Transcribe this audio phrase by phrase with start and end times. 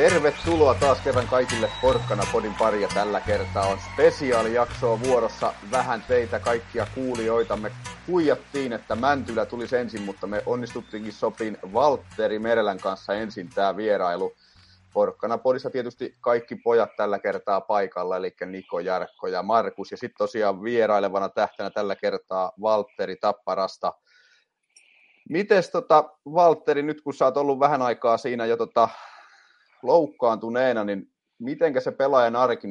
[0.00, 2.88] Tervetuloa taas kerran kaikille Porkkana Podin paria.
[2.94, 5.54] Tällä kertaa on spesiaalijaksoa vuorossa.
[5.70, 7.56] Vähän teitä kaikkia kuulijoita.
[7.56, 7.72] Me
[8.06, 14.32] huijattiin, että Mäntylä tuli ensin, mutta me onnistuttiinkin sopiin Valtteri Merelän kanssa ensin tämä vierailu.
[14.92, 19.90] Porkkana Podissa tietysti kaikki pojat tällä kertaa paikalla, eli Niko, Jarkko ja Markus.
[19.90, 23.92] Ja sitten tosiaan vierailevana tähtenä tällä kertaa Valtteri Tapparasta.
[25.28, 28.88] Mites tota, Valtteri, nyt kun sä oot ollut vähän aikaa siinä jo tota,
[29.82, 32.68] loukkaantuneena, niin miten se pelaajan arki,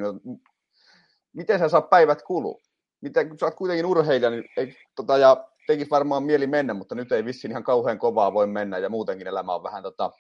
[1.34, 2.60] miten sä saa päivät kulua?
[3.02, 6.96] Miten, kun sä oot kuitenkin urheilija, niin ei, tota, ja tekisi varmaan mieli mennä, mutta
[6.96, 10.12] nyt ei vissiin ihan kauhean kovaa voi mennä, ja muutenkin elämä on vähän tota,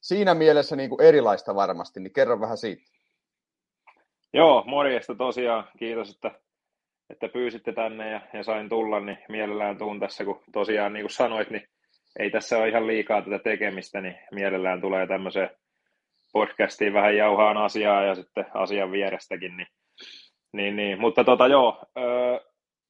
[0.00, 2.82] siinä mielessä niin kuin erilaista varmasti, niin kerro vähän siitä.
[4.32, 5.68] Joo, morjesta tosiaan.
[5.78, 6.30] Kiitos, että,
[7.10, 11.12] että pyysitte tänne ja, ja sain tulla, niin mielellään tuun tässä, kun tosiaan niin kuin
[11.12, 11.68] sanoit, niin
[12.18, 15.50] ei tässä ole ihan liikaa tätä tekemistä, niin mielellään tulee tämmöiseen
[16.36, 19.56] podcastiin vähän jauhaan asiaa ja sitten asian vierestäkin.
[19.56, 19.68] Niin,
[20.52, 21.00] niin, niin.
[21.00, 22.40] Mutta tota, joo, öö,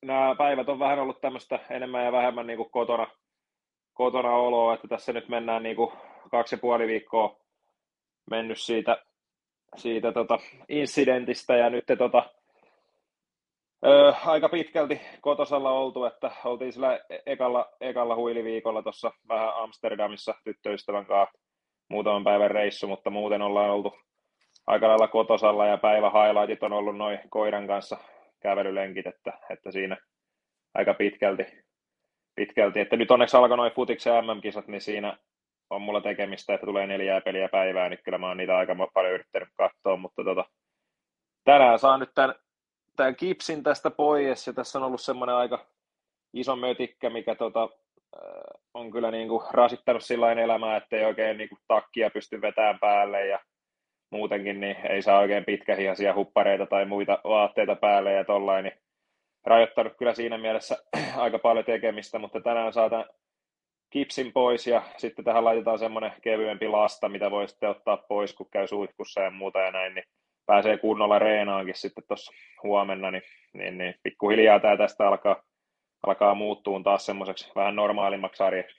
[0.03, 3.07] nämä päivät on vähän ollut tämmöistä enemmän ja vähemmän niin kuin kotona,
[3.95, 5.93] kotona oloa, että tässä nyt mennään niin kuin
[6.31, 7.37] kaksi ja puoli viikkoa
[8.31, 9.05] mennyt siitä,
[9.77, 12.23] siitä tota incidentistä ja nyt tota,
[13.87, 21.06] Öö, aika pitkälti kotosalla oltu, että oltiin sillä ekalla, ekalla huiliviikolla tuossa vähän Amsterdamissa tyttöystävän
[21.06, 21.46] kanssa
[21.89, 23.99] muutaman päivän reissu, mutta muuten ollaan oltu
[24.67, 27.97] aika lailla kotosalla ja päivä highlightit on ollut noin koiran kanssa
[28.41, 29.97] kävelylenkit, että, että siinä
[30.75, 31.47] aika pitkälti,
[32.35, 32.81] pitkälti.
[32.81, 35.19] Että nyt onneksi alkoi noin futiksen MM-kisat, niin siinä
[35.71, 39.15] on mulla tekemistä, että tulee neljää peliä päivää, niin kyllä mä oon niitä aika paljon
[39.15, 40.45] yrittänyt katsoa, mutta tota,
[41.45, 42.35] tänään saa nyt tämän,
[42.97, 45.67] tämän kipsin tästä pois, ja tässä on ollut semmoinen aika
[46.33, 47.69] iso mötikkä, mikä tota,
[48.75, 52.78] on kyllä niin kuin rasittanut sillä elämää, että ei oikein niin kuin takkia pysty vetämään
[52.78, 53.41] päälle ja
[54.10, 58.78] muutenkin niin ei saa oikein pitkähihaisia huppareita tai muita vaatteita päälle ja tollain, niin
[59.44, 60.76] rajoittanut kyllä siinä mielessä
[61.16, 63.05] aika paljon tekemistä, mutta tänään saatan
[63.91, 68.50] kipsin pois ja sitten tähän laitetaan semmoinen kevyempi lasta, mitä voi sitten ottaa pois, kun
[68.50, 70.05] käy suihkussa ja muuta ja näin, niin
[70.47, 72.32] pääsee kunnolla reenaankin sitten tuossa
[72.62, 73.22] huomenna, niin,
[73.53, 75.43] niin, niin pikkuhiljaa tämä tästä alkaa
[76.11, 78.77] alkaa muuttua taas semmoiseksi vähän normaalimmaksi arjeksi.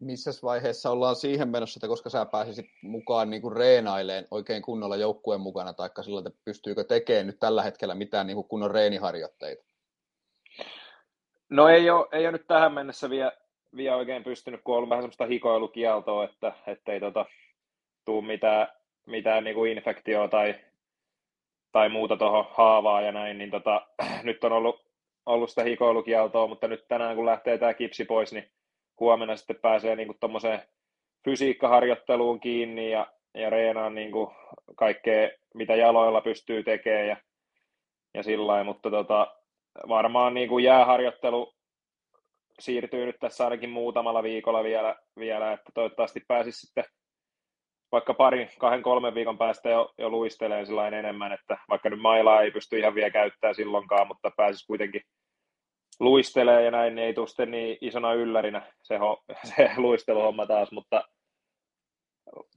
[0.00, 4.96] Missä vaiheessa ollaan siihen menossa, että koska sä pääsisit mukaan niin kuin reenaileen oikein kunnolla
[4.96, 9.64] joukkueen mukana, tai sillä, että pystyykö tekemään nyt tällä hetkellä mitään niin kuin kunnon reeniharjoitteita?
[11.50, 13.32] No ei ole, ei ole nyt tähän mennessä vielä,
[13.76, 17.26] vielä oikein pystynyt, kun on ollut vähän semmoista hikoilukieltoa, että, että ei tota,
[18.04, 18.68] tule mitään,
[19.06, 20.54] mitään niin kuin infektioa tai,
[21.72, 23.86] tai muuta tuohon haavaa ja näin, niin tota,
[24.22, 24.91] nyt on ollut
[25.26, 28.50] ollut sitä hikoilukieltoa, mutta nyt tänään kun lähtee tämä kipsi pois, niin
[29.00, 30.62] huomenna sitten pääsee niin tuommoiseen
[31.24, 34.12] fysiikkaharjoitteluun kiinni ja, ja reenaan niin
[34.76, 37.16] kaikkea, mitä jaloilla pystyy tekemään ja,
[38.14, 39.36] ja sillä mutta tota,
[39.88, 41.54] varmaan niin kuin jääharjoittelu
[42.60, 46.84] siirtyy nyt tässä ainakin muutamalla viikolla vielä, vielä että toivottavasti pääsisi sitten
[47.92, 52.42] vaikka parin, kahden, kolmen viikon päästä jo, jo luistelee sellainen enemmän, että vaikka nyt mailaa
[52.42, 55.02] ei pysty ihan vielä käyttämään silloinkaan, mutta pääsisi kuitenkin
[56.00, 59.22] luistelee ja näin, niin ei tule sitten niin isona yllärinä se, ho,
[59.56, 61.04] se luisteluhomma taas, mutta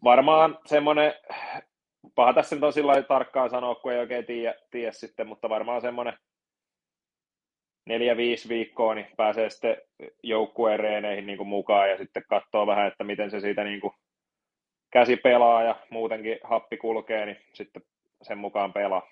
[0.04, 1.14] varmaan semmoinen,
[2.16, 5.82] paha tässä nyt on sillä tarkkaan sanoa, kun ei oikein tiedä, tiedä sitten, mutta varmaan
[5.82, 6.18] semmoinen
[7.86, 9.78] neljä, viisi viikkoa, niin pääsee sitten
[10.24, 13.94] joukkueen reeneihin niin kuin mukaan ja sitten katsoo vähän, että miten se siitä niin kuin
[14.92, 17.82] käsi pelaa ja muutenkin happi kulkee, niin sitten
[18.22, 19.08] sen mukaan pelaa.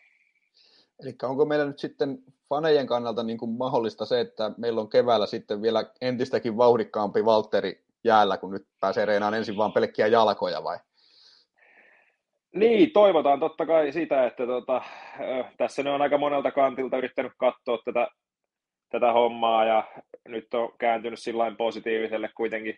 [1.03, 2.17] Eli onko meillä nyt sitten
[2.49, 7.83] fanejen kannalta niin kuin mahdollista se, että meillä on keväällä sitten vielä entistäkin vauhdikkaampi Valtteri
[8.03, 10.77] jäällä, kun nyt pääsee reenaan ensin vaan pelkkiä jalkoja vai?
[12.53, 14.81] Niin, toivotaan totta kai sitä, että tota,
[15.57, 18.07] tässä ne on aika monelta kantilta yrittänyt katsoa tätä,
[18.89, 19.83] tätä hommaa ja
[20.27, 22.77] nyt on kääntynyt sillä positiiviselle kuitenkin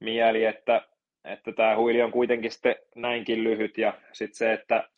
[0.00, 0.88] mieli, että
[1.26, 4.88] että tämä huili on kuitenkin sitten näinkin lyhyt ja sitten se, että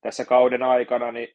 [0.00, 1.28] tässä kauden aikana niin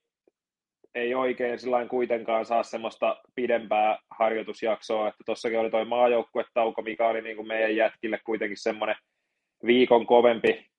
[0.95, 7.21] ei oikein sillä kuitenkaan saa semmoista pidempää harjoitusjaksoa, että tuossakin oli toi maajoukkuetauko, mikä oli
[7.21, 8.95] niin kuin meidän jätkille kuitenkin semmoinen
[9.65, 10.69] viikon kovempi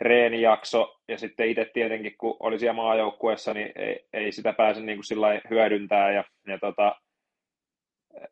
[0.00, 4.98] reenijakso, ja sitten itse tietenkin, kun oli siellä maajoukkueessa, niin ei, ei sitä pääse niin
[4.98, 6.96] kuin hyödyntää, ja, ja tota,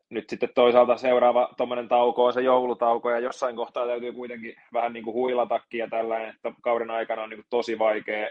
[0.09, 4.93] nyt sitten toisaalta seuraava tuommoinen tauko on se joulutauko, ja jossain kohtaa täytyy kuitenkin vähän
[4.93, 8.29] niin kuin huilatakin ja tällainen, että kauden aikana on niin kuin tosi vaikea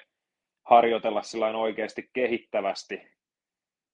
[0.65, 3.03] harjoitella sillä oikeasti kehittävästi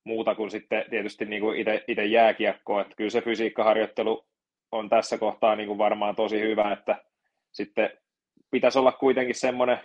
[0.05, 4.26] muuta kuin sitten tietysti niin kuin itse jääkiekkoa, että kyllä se fysiikkaharjoittelu
[4.72, 7.04] on tässä kohtaa niin kuin varmaan tosi hyvä, että
[7.52, 7.90] sitten
[8.50, 9.78] pitäisi olla kuitenkin semmoinen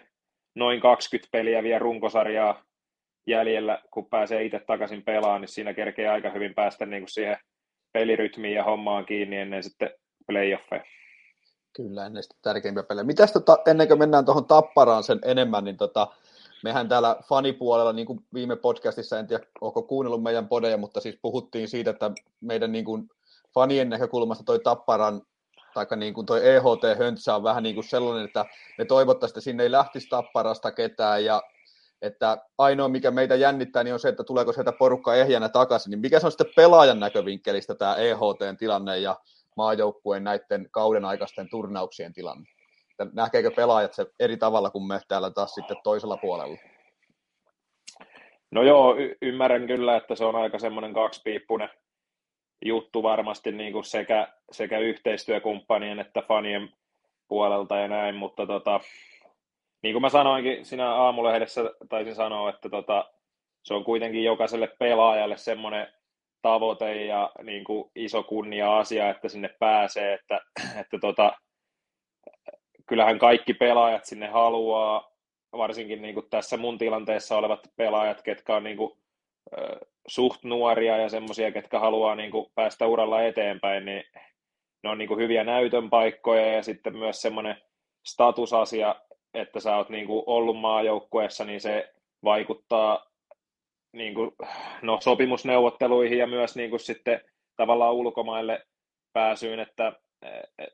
[0.56, 2.64] noin 20 peliä vielä runkosarjaa
[3.28, 7.38] jäljellä, kun pääsee itse takaisin pelaamaan, niin siinä kerkee aika hyvin päästä niin kuin siihen
[7.94, 9.90] pelirytmiin ja hommaan kiinni ennen sitten
[10.28, 10.84] playoffeja.
[11.74, 13.04] Kyllä, ennen sitä tärkeimpiä pelejä.
[13.04, 16.08] Mitäs tota, ennen kuin mennään tuohon Tapparaan sen enemmän, niin tota,
[16.64, 21.20] mehän täällä fanipuolella, niin kuin viime podcastissa, en tiedä, onko kuunnellut meidän podeja, mutta siis
[21.22, 22.12] puhuttiin siitä, että
[22.42, 23.10] meidän niin kuin
[23.54, 25.22] fanien näkökulmasta toi Tapparan
[25.74, 28.46] tai niin kuin toi EHT-höntsä on vähän niin kuin sellainen, että
[28.78, 31.42] me toivottaisiin, että sinne ei lähtisi Tapparasta ketään ja
[32.04, 35.92] että ainoa, mikä meitä jännittää, niin on se, että tuleeko sieltä porukka ehjänä takaisin.
[35.92, 39.16] Niin mikä se on sitten pelaajan näkövinkkelistä tämä EHT-tilanne ja
[39.58, 42.46] maajoukkueen näiden kauden aikaisten turnauksien tilanne?
[42.92, 46.58] Että näkeekö pelaajat se eri tavalla kuin me täällä taas sitten toisella puolella?
[48.52, 51.70] No joo, y- ymmärrän kyllä, että se on aika semmoinen kaksipiippunen
[52.66, 56.70] juttu varmasti niin kuin sekä, sekä yhteistyökumppanien että fanien
[57.28, 58.80] puolelta ja näin, mutta tota,
[59.84, 63.12] niin kuin mä sanoinkin siinä aamulehdessä, taisin sanoa, että tota,
[63.64, 65.88] se on kuitenkin jokaiselle pelaajalle semmoinen
[66.42, 70.42] tavoite ja niin kuin iso kunnia-asia, että sinne pääsee, että,
[70.80, 71.34] että tota,
[72.86, 75.14] kyllähän kaikki pelaajat sinne haluaa,
[75.52, 78.98] varsinkin niin kuin tässä mun tilanteessa olevat pelaajat, ketkä on niin kuin,
[80.08, 84.04] suht nuoria ja semmoisia, ketkä haluaa niin kuin päästä uralla eteenpäin, niin
[84.84, 87.58] ne on niin kuin hyviä näytön paikkoja ja sitten myös semmoinen
[88.06, 88.96] statusasia,
[89.34, 91.94] että sä oot niin kuin ollut maajoukkueessa, niin se
[92.24, 93.06] vaikuttaa
[93.94, 94.32] niin kuin,
[94.82, 97.22] no, sopimusneuvotteluihin ja myös niin kuin sitten
[97.56, 98.66] tavallaan ulkomaille
[99.14, 99.94] pääsyyn, että,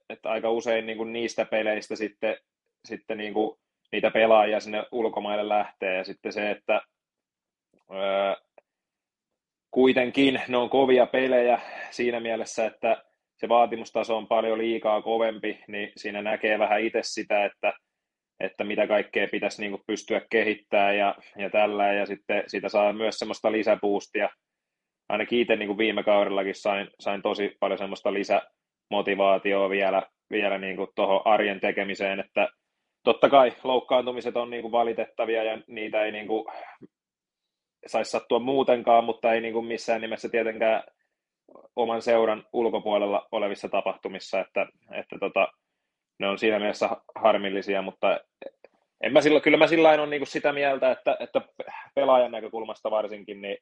[0.09, 2.37] että aika usein niin kuin niistä peleistä sitten,
[2.85, 3.59] sitten niin kuin
[3.91, 5.97] niitä pelaajia sinne ulkomaille lähtee.
[5.97, 6.81] Ja sitten se, että
[7.91, 8.35] öö,
[9.71, 11.59] kuitenkin ne on kovia pelejä
[11.91, 13.03] siinä mielessä, että
[13.37, 17.73] se vaatimustaso on paljon liikaa kovempi, niin siinä näkee vähän itse sitä, että
[18.39, 22.93] että mitä kaikkea pitäisi niin kuin pystyä kehittämään ja, ja tällä, ja sitten siitä saa
[22.93, 24.29] myös semmoista lisäboostia.
[25.09, 30.75] Ainakin itse niin kuin viime kaudellakin sain, sain tosi paljon semmoista lisämotivaatioa vielä, vielä niin
[30.75, 32.49] kuin tuohon arjen tekemiseen, että
[33.03, 36.45] totta kai loukkaantumiset on niin kuin valitettavia ja niitä ei niin kuin
[37.87, 40.83] saisi sattua muutenkaan, mutta ei niin kuin missään nimessä tietenkään
[41.75, 45.47] oman seuran ulkopuolella olevissa tapahtumissa, että, että tota,
[46.19, 48.19] ne on siinä mielessä harmillisia, mutta
[49.01, 51.41] en mä silloin, kyllä mä sillä on niin sitä mieltä, että, että
[51.95, 53.57] pelaajan näkökulmasta varsinkin, niin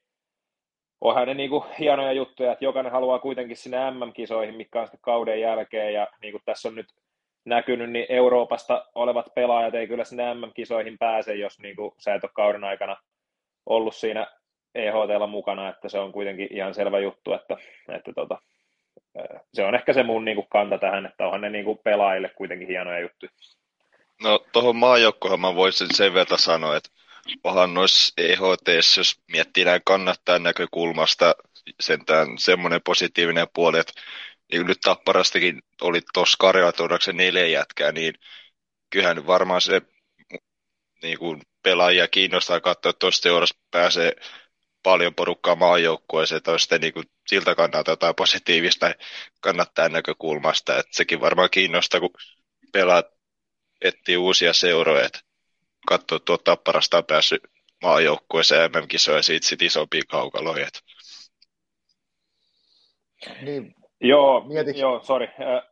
[1.01, 5.41] onhan ne niin hienoja juttuja, että jokainen haluaa kuitenkin sinne MM-kisoihin, mikä on sitten kauden
[5.41, 6.87] jälkeen, ja niin kuin tässä on nyt
[7.45, 12.23] näkynyt, niin Euroopasta olevat pelaajat ei kyllä sinne MM-kisoihin pääse, jos niin kuin sä et
[12.23, 12.97] ole kauden aikana
[13.65, 14.27] ollut siinä
[14.75, 17.57] EHTlla mukana, että se on kuitenkin ihan selvä juttu, että,
[17.89, 18.37] että tota,
[19.53, 22.29] se on ehkä se mun niin kuin, kanta tähän, että onhan ne niin kuin, pelaajille
[22.29, 23.31] kuitenkin hienoja juttuja.
[24.23, 26.89] No tuohon maajoukkoon mä voisin sen verran sanoa, että
[27.43, 31.35] onhan noissa EHT, jos miettii näin kannattaa näkökulmasta,
[31.79, 33.93] sentään semmoinen positiivinen puoli, että
[34.51, 38.13] niin nyt Tapparastakin oli tuossa Karjala neljä jätkää, niin
[38.89, 39.81] kyllähän varmaan se
[41.03, 44.15] niin kuin pelaajia kiinnostaa katsoa, että seurassa pääsee
[44.83, 48.95] paljon porukkaa maajoukkueeseen, että on sitten niin kuin siltä kannalta jotain positiivista
[49.41, 52.13] kannattaa näkökulmasta, että sekin varmaan kiinnostaa, kun
[52.73, 53.05] pelaat
[53.81, 55.19] etsii uusia seuroja, että
[55.87, 57.41] katsoo tuo Tapparasta on päässyt
[57.83, 60.67] maajoukkueeseen MM-kisoja ja siitä sitten isompia kaukaloja.
[63.41, 63.75] Niin.
[64.01, 64.77] Joo, Mietit...
[64.77, 65.27] joo, sorry.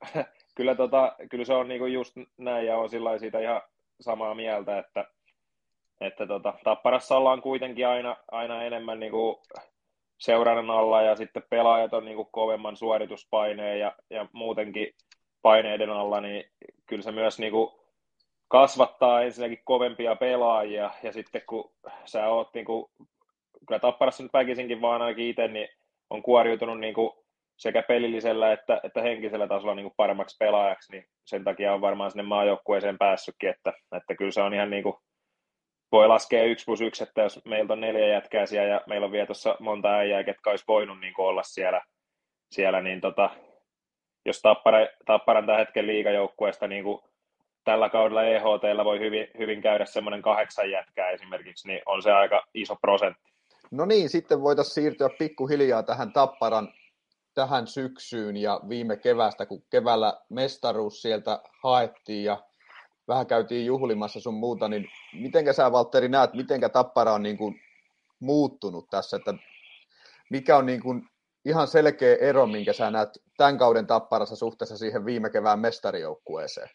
[0.56, 3.62] kyllä, tota, kyllä se on niinku just näin ja on sillä siitä ihan
[4.02, 5.06] samaa mieltä, että
[6.02, 9.36] että tota, Tapparassa ollaan kuitenkin aina, aina enemmän niin kuin
[10.18, 14.94] seurannan alla ja sitten pelaajat on niin kuin kovemman suorituspaineen ja, ja muutenkin
[15.42, 16.44] paineiden alla, niin
[16.86, 17.72] kyllä se myös niin kuin
[18.48, 20.92] kasvattaa ensinnäkin kovempia pelaajia.
[21.04, 21.72] Ja sitten kun
[22.06, 22.86] sä oot niin kuin,
[23.68, 25.70] kyllä Tapparassa nyt väkisinkin vaan ainakin itse, niin
[26.10, 27.12] on kuoriutunut niin kuin
[27.58, 32.12] sekä pelillisellä että, että henkisellä tasolla niin kuin paremmaksi pelaajaksi, niin sen takia on varmaan
[32.12, 34.96] sinne maajoukkueeseen päässytkin, että, että kyllä se on ihan niin kuin
[35.92, 39.12] voi laskea yksi plus yksi, että jos meiltä on neljä jätkää siellä ja meillä on
[39.12, 41.82] vielä tuossa monta äijää, ketkä olisi voinut niin olla siellä,
[42.52, 43.30] siellä niin tota,
[44.26, 46.86] jos Tappara, Tapparan tämän hetken liigajoukkueesta niin
[47.64, 52.44] tällä kaudella EHT voi hyvin, hyvin käydä semmoinen kahdeksan jätkää esimerkiksi, niin on se aika
[52.54, 53.32] iso prosentti.
[53.72, 56.74] No niin, sitten voitaisiin siirtyä pikkuhiljaa tähän Tapparan
[57.36, 62.44] tähän syksyyn ja viime kevästä, kun keväällä mestaruus sieltä haettiin ja
[63.08, 67.62] vähän käytiin juhlimassa sun muuta, niin mitenkä sä Valtteri näet, mitenkä Tappara on niin kuin
[68.20, 69.34] muuttunut tässä, että
[70.30, 71.08] mikä on niin kuin
[71.46, 76.70] ihan selkeä ero, minkä sä näet tämän kauden Tapparassa suhteessa siihen viime kevään mestarijoukkueeseen?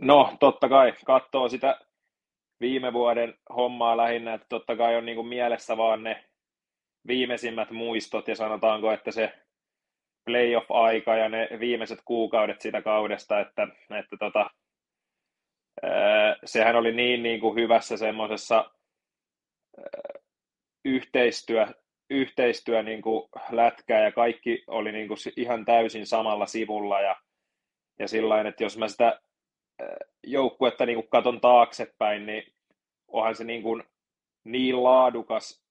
[0.00, 0.92] No, totta kai.
[1.04, 1.80] Katsoo sitä
[2.60, 6.24] viime vuoden hommaa lähinnä, että totta kai on niin kuin mielessä vaan ne
[7.06, 9.32] viimeisimmät muistot ja sanotaanko, että se
[10.24, 14.50] playoff-aika ja ne viimeiset kuukaudet siitä kaudesta, että, että tota,
[16.44, 18.70] sehän oli niin, niin kuin hyvässä semmoisessa
[20.84, 21.66] yhteistyö,
[22.10, 27.16] yhteistyö niin kuin lätkää ja kaikki oli niin kuin ihan täysin samalla sivulla ja,
[27.98, 29.20] ja sillain, että jos mä sitä
[30.26, 32.54] joukkuetta niin kuin katon taaksepäin, niin
[33.08, 33.84] onhan se niin, kuin
[34.44, 35.64] niin laadukas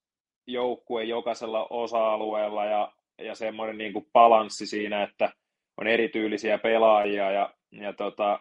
[0.47, 5.29] joukkue jokaisella osa-alueella ja, ja semmoinen niin kuin balanssi siinä, että
[5.77, 8.39] on erityylisiä pelaajia ja, ja tota,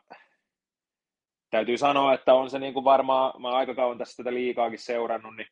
[1.50, 5.37] täytyy sanoa, että on se niin kuin varmaan, mä aika kauan tässä tätä liikaakin seurannut,
[5.37, 5.47] niin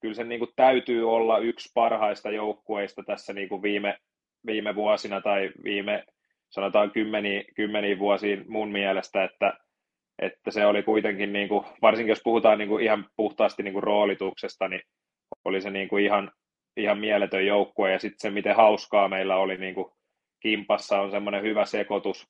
[0.00, 3.98] kyllä se niin kuin täytyy olla yksi parhaista joukkueista tässä niin kuin viime,
[4.46, 6.04] viime vuosina tai viime
[6.50, 9.54] sanotaan kymmeniä, kymmeniä vuosiin mun mielestä, että,
[10.18, 13.82] että se oli kuitenkin, niin kuin, varsinkin jos puhutaan niin kuin ihan puhtaasti niin kuin
[13.82, 14.82] roolituksesta, niin
[15.44, 16.32] oli se niin kuin ihan,
[16.78, 19.92] ihan mieletön joukkue ja sitten se, miten hauskaa meillä oli niin kuin
[20.40, 22.28] kimpassa, on semmoinen hyvä sekoitus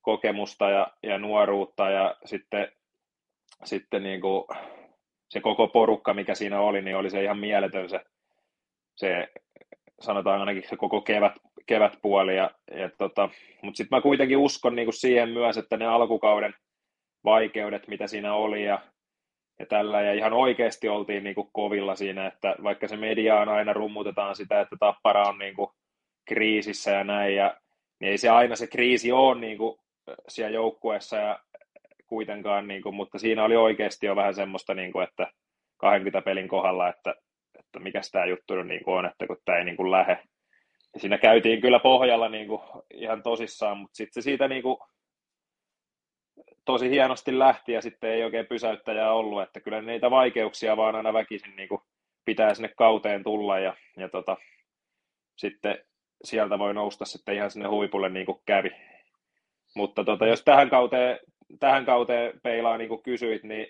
[0.00, 2.72] kokemusta ja, ja nuoruutta ja sitten,
[3.64, 4.44] sitten niin kuin
[5.28, 8.00] se koko porukka, mikä siinä oli, niin oli se ihan mieletön se,
[8.96, 9.28] se
[10.00, 11.32] sanotaan ainakin se koko kevät,
[11.66, 12.36] kevätpuoli.
[12.36, 13.28] Ja, ja tota,
[13.62, 16.54] mutta sitten mä kuitenkin uskon niin kuin siihen myös, että ne alkukauden
[17.24, 18.80] vaikeudet, mitä siinä oli ja,
[19.58, 23.72] ja tällä, ja ihan oikeasti oltiin niin kuin kovilla siinä, että vaikka se mediaan aina
[23.72, 25.70] rummutetaan sitä, että Tappara on niin kuin
[26.28, 27.56] kriisissä ja näin, ja,
[28.00, 29.78] niin ei se aina se kriisi ole niin kuin
[30.28, 31.40] siellä joukkueessa ja
[32.06, 35.26] kuitenkaan, niin kuin, mutta siinä oli oikeasti jo vähän semmoista, niin kuin, että
[35.76, 37.14] 20 pelin kohdalla, että,
[37.58, 40.18] että mikä tämä juttu niin kuin on, että kun tämä ei niin kuin lähe.
[40.94, 42.62] Ja siinä käytiin kyllä pohjalla niin kuin,
[42.94, 44.78] ihan tosissaan, mutta sitten se siitä niin kuin,
[46.64, 51.12] tosi hienosti lähti ja sitten ei oikein pysäyttäjää ollut, että kyllä niitä vaikeuksia vaan aina
[51.12, 51.80] väkisin niin kuin,
[52.24, 54.36] pitää sinne kauteen tulla ja, ja tota,
[55.36, 55.78] sitten
[56.24, 58.70] sieltä voi nousta sitten ihan sinne huipulle niin kuin kävi.
[59.76, 61.18] Mutta tota, jos tähän kauteen,
[61.60, 63.66] tähän kauteen peilaa niin kuin kysyit, niin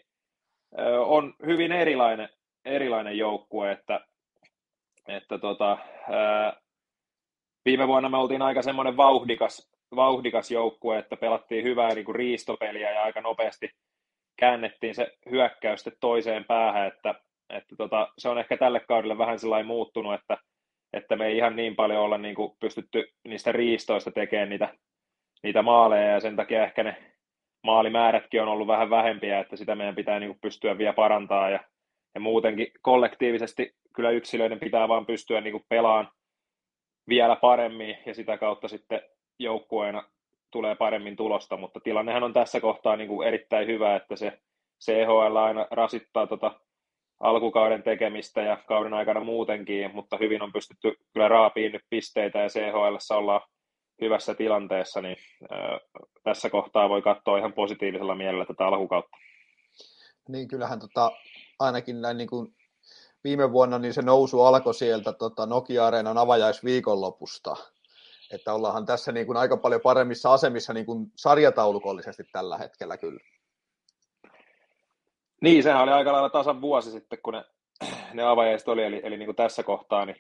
[1.07, 2.29] on hyvin erilainen,
[2.65, 4.01] erilainen joukkue, että,
[5.09, 5.79] että tota,
[7.65, 12.91] viime vuonna me oltiin aika semmoinen vauhdikas, vauhdikas joukkue, että pelattiin hyvää niin kuin riistopeliä
[12.91, 13.71] ja aika nopeasti
[14.37, 17.15] käännettiin se hyökkäys toiseen päähän, että,
[17.51, 20.39] että tota, se on ehkä tälle kaudelle vähän sellainen muuttunut, että,
[20.93, 24.75] että me ei ihan niin paljon olla niin kuin pystytty niistä riistoista tekemään niitä,
[25.43, 27.13] niitä maaleja ja sen takia ehkä ne
[27.63, 31.65] maalimäärätkin on ollut vähän vähempiä, että sitä meidän pitää niin kuin pystyä vielä parantaa ja,
[32.15, 36.13] ja muutenkin kollektiivisesti kyllä yksilöiden pitää vaan pystyä niin kuin pelaamaan
[37.09, 39.01] vielä paremmin ja sitä kautta sitten
[39.39, 40.05] joukkueena
[40.51, 44.39] tulee paremmin tulosta, mutta tilannehan on tässä kohtaa niin kuin erittäin hyvä, että se
[44.85, 46.61] CHL aina rasittaa tota
[47.21, 52.49] alkukauden tekemistä ja kauden aikana muutenkin, mutta hyvin on pystytty kyllä raapiin nyt pisteitä ja
[52.49, 53.41] CHL ollaan
[54.01, 55.17] hyvässä tilanteessa, niin
[56.23, 59.17] tässä kohtaa voi katsoa ihan positiivisella mielellä tätä alkukautta.
[60.29, 61.13] Niin kyllähän tota,
[61.59, 62.55] ainakin näin niin kuin
[63.25, 67.57] viime vuonna niin se nousu alkoi sieltä tota Nokia-areenan avajaisviikonlopusta,
[68.35, 73.21] että ollaanhan tässä niin kuin aika paljon paremmissa asemissa niin kuin sarjataulukollisesti tällä hetkellä kyllä.
[75.41, 77.45] Niin, sehän oli aika lailla tasan vuosi sitten, kun ne,
[78.15, 80.17] ne avajaiset oli, eli, eli niin kuin tässä kohtaa, niin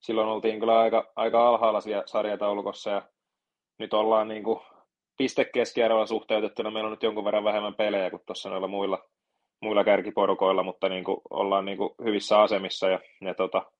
[0.00, 3.02] silloin oltiin kyllä aika, aika alhaalla siellä sarjataulukossa, ja
[3.78, 4.60] nyt ollaan niin kuin
[5.18, 9.08] pistekeskiarvolla suhteutettuna, meillä on nyt jonkun verran vähemmän pelejä kuin tuossa noilla muilla,
[9.62, 13.72] muilla kärkiporukoilla, mutta niin kuin ollaan niin kuin hyvissä asemissa ja, ja tota,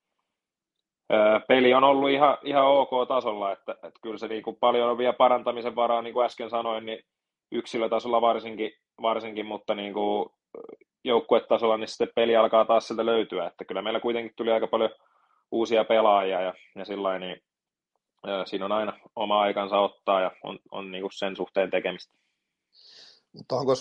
[1.48, 4.98] peli on ollut ihan, ihan ok tasolla, että, että kyllä se niin kuin paljon on
[4.98, 7.04] vielä parantamisen varaa, niin kuin äsken sanoin, niin
[7.52, 10.30] yksilötasolla varsinkin, varsinkin mutta niin kuin
[11.04, 14.90] joukkuetasolla niin sitten peli alkaa taas sieltä löytyä, että kyllä meillä kuitenkin tuli aika paljon
[15.52, 17.42] uusia pelaajia ja, ja sillä niin
[18.44, 22.14] siinä on aina oma aikansa ottaa ja on, on niin kuin sen suhteen tekemistä.
[23.32, 23.72] Mutta onko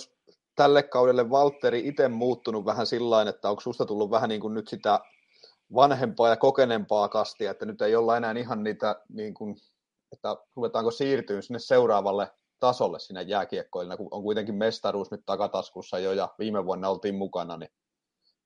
[0.56, 4.68] tälle kaudelle Valtteri itse muuttunut vähän sillä että onko susta tullut vähän niin kuin nyt
[4.68, 5.00] sitä
[5.76, 9.56] vanhempaa ja kokenempaa kastia, että nyt ei olla enää ihan niitä, niin kuin,
[10.12, 16.14] että ruvetaanko siirtyä sinne seuraavalle tasolle sinne jääkiekkoille, kun on kuitenkin mestaruus nyt takataskussa jo
[16.14, 17.72] ja viime vuonna oltiin mukana, niin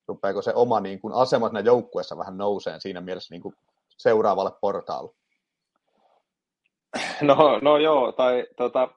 [0.08, 3.56] rupeako se oma niin kuin, asema siinä joukkueessa vähän nouseen siinä mielessä niin kuin
[3.98, 5.12] seuraavalle portaalle?
[7.22, 8.88] No, no joo, tai tota,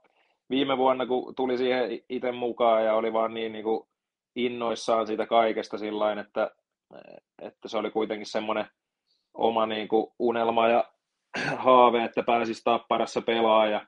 [0.51, 3.89] viime vuonna kun tuli siihen itse mukaan ja oli vaan niin, niin kuin
[4.37, 6.51] innoissaan siitä kaikesta sillä että,
[7.43, 8.67] että se oli kuitenkin semmoinen
[9.35, 10.85] oma niin kuin unelma ja
[11.57, 13.87] haave, että pääsisi Tapparassa pelaa ja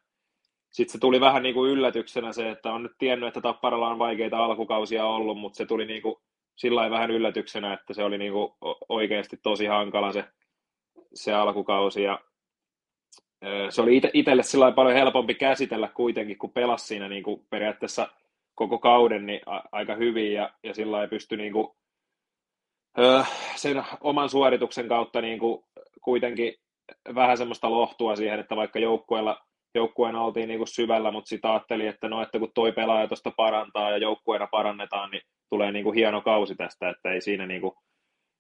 [0.71, 3.99] sitten se tuli vähän niin kuin yllätyksenä se, että on nyt tiennyt, että Tapparalla on
[3.99, 6.17] vaikeita alkukausia ollut, mutta se tuli niin kuin
[6.57, 8.52] sillä vähän yllätyksenä, että se oli niin kuin
[8.88, 10.25] oikeasti tosi hankala se,
[11.14, 12.02] se alkukausi.
[12.02, 12.21] Ja
[13.71, 18.09] se oli itselle sillä paljon helpompi käsitellä kuitenkin, kun pelasi siinä niin kuin periaatteessa
[18.55, 19.40] koko kauden niin
[19.73, 21.69] aika hyvin ja, ja sillä ei pysty niin kuin,
[23.57, 25.64] sen oman suorituksen kautta niin kuin
[26.02, 26.55] kuitenkin
[27.14, 29.40] vähän semmoista lohtua siihen, että vaikka joukkueella
[29.75, 33.31] joukkueen oltiin niin kuin syvällä, mutta sitten ajattelin, että no, että kun toi pelaaja tuosta
[33.37, 37.61] parantaa ja joukkueena parannetaan, niin tulee niin kuin hieno kausi tästä, että ei siinä niin
[37.61, 37.73] kuin,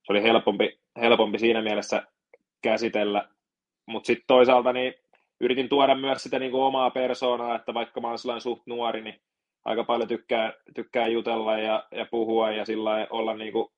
[0.06, 2.02] se oli helpompi, helpompi siinä mielessä
[2.62, 3.28] käsitellä,
[3.86, 4.94] mutta sitten toisaalta niin
[5.40, 9.00] yritin tuoda myös sitä niin kuin omaa persoonaa, että vaikka mä oon sellainen suht nuori,
[9.00, 9.20] niin
[9.64, 13.68] aika paljon tykkää, tykkää jutella ja, ja puhua ja sillä olla, niin kuin,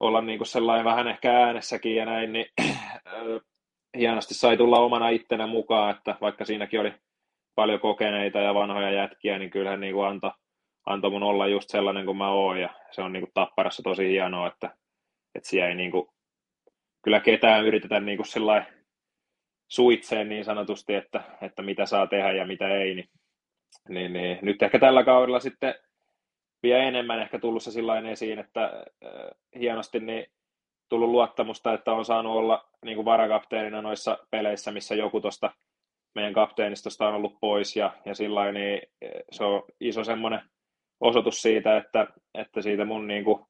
[0.00, 2.46] olla niin kuin sellainen vähän ehkä äänessäkin ja näin, niin
[3.98, 6.94] hienosti sai tulla omana ittenä mukaan, että vaikka siinäkin oli
[7.54, 10.30] paljon kokeneita ja vanhoja jätkiä, niin kyllähän niin kuin antoi,
[10.86, 14.08] antoi mun olla just sellainen kuin mä oon, ja se on niin kuin tapparassa tosi
[14.08, 14.66] hienoa, että,
[15.34, 16.08] että siellä ei niin kuin,
[17.04, 18.66] kyllä ketään yritetä niin kuin sellainen
[19.68, 23.08] suitseen niin sanotusti, että, että mitä saa tehdä ja mitä ei, niin,
[23.88, 24.38] niin, niin.
[24.42, 25.74] Nyt ehkä tällä kaudella sitten
[26.62, 29.10] vielä enemmän ehkä tullut se sillainen esiin, että äh,
[29.58, 30.26] hienosti niin
[30.88, 35.50] tullut luottamusta, että on saanut olla niin kuin varakapteenina noissa peleissä, missä joku tuosta
[36.14, 40.40] meidän kapteenistosta on ollut pois ja, ja sillä niin eh, se on iso semmoinen
[41.00, 43.44] osoitus siitä, että, että siitä mun niin kuin,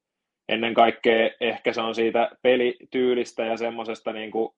[0.49, 4.53] ennen kaikkea ehkä se on siitä pelityylistä ja semmoisesta, niin kuin,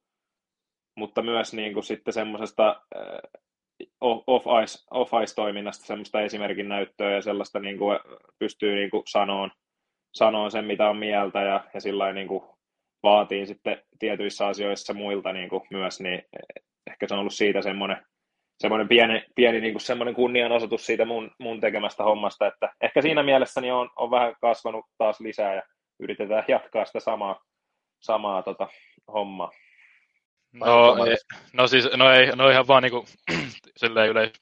[0.97, 3.41] mutta myös niin kuin sitten semmoisesta eh,
[4.01, 7.99] off-ice, off-ice-toiminnasta semmoista esimerkin näyttöä ja sellaista niin kuin
[8.39, 9.51] pystyy niin kuin sanoon,
[10.13, 12.43] sanoon sen, mitä on mieltä ja, ja sillä niin kuin
[13.03, 16.23] vaatii sitten tietyissä asioissa muilta niin kuin myös, niin
[16.87, 18.05] ehkä se on ollut siitä semmoinen,
[18.59, 23.23] semmoinen pieni, pieni niin kuin semmoinen kunnianosoitus siitä mun, mun tekemästä hommasta, että ehkä siinä
[23.23, 25.63] mielessä niin on, on vähän kasvanut taas lisää ja
[25.99, 27.41] yritetään jatkaa sitä samaa,
[28.01, 28.67] samaa tota,
[29.13, 29.51] hommaa.
[30.53, 31.15] No, ei,
[31.53, 33.05] no siis, no ei, no ihan vaan niinku,
[33.77, 34.33] silleen yleis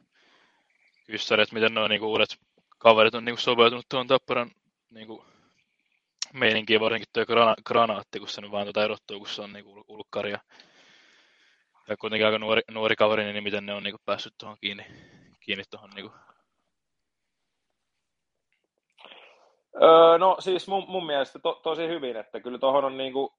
[1.06, 2.38] kyssäri, että miten nuo niinku uudet
[2.78, 4.52] kaverit on niinku sopeutunut tuon Tapparan
[4.90, 5.26] niinku
[6.34, 9.86] meininkiä, varsinkin tuo grana, granaatti, kun se nyt vaan tuota erottuu, kun se on niinku
[9.88, 10.40] ulkkari ja,
[11.88, 14.86] ja kuitenkin aika nuori, nuori kaveri, niin miten ne on niinku päässyt tuohon kiinni,
[15.40, 16.14] kiinni tuohon niinku.
[19.82, 23.34] Öö, no siis mun, mun mielestä to, tosi hyvin, että kyllä tuohon on niinku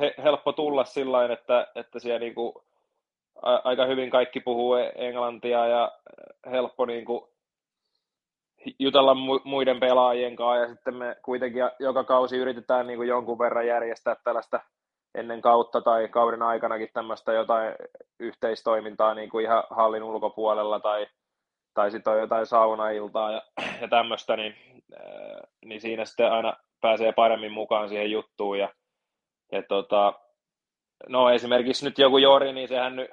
[0.00, 2.64] he, helppo tulla sillä että, että siellä niinku
[3.42, 5.92] a, aika hyvin kaikki puhuu e-, englantia ja
[6.50, 7.30] helppo niinku
[8.78, 10.62] jutella muiden pelaajien kanssa.
[10.62, 14.60] Ja sitten me kuitenkin joka kausi yritetään niin kuin jonkun verran järjestää tällaista
[15.14, 17.74] ennen kautta tai kauden aikanakin tämmöistä jotain
[18.20, 21.06] yhteistoimintaa niin kuin ihan hallin ulkopuolella tai,
[21.74, 23.42] tai sitten on jotain saunailtaa ja,
[23.80, 24.54] ja tämmöistä, niin,
[25.64, 28.58] niin siinä sitten aina pääsee paremmin mukaan siihen juttuun.
[28.58, 28.68] Ja,
[29.52, 30.12] ja tota,
[31.08, 33.10] no esimerkiksi nyt joku Jori, niin sehän nyt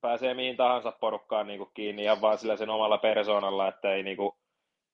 [0.00, 4.02] pääsee mihin tahansa porukkaan niin kuin kiinni ihan vaan sillä sen omalla persoonalla, että ei
[4.02, 4.32] niin kuin,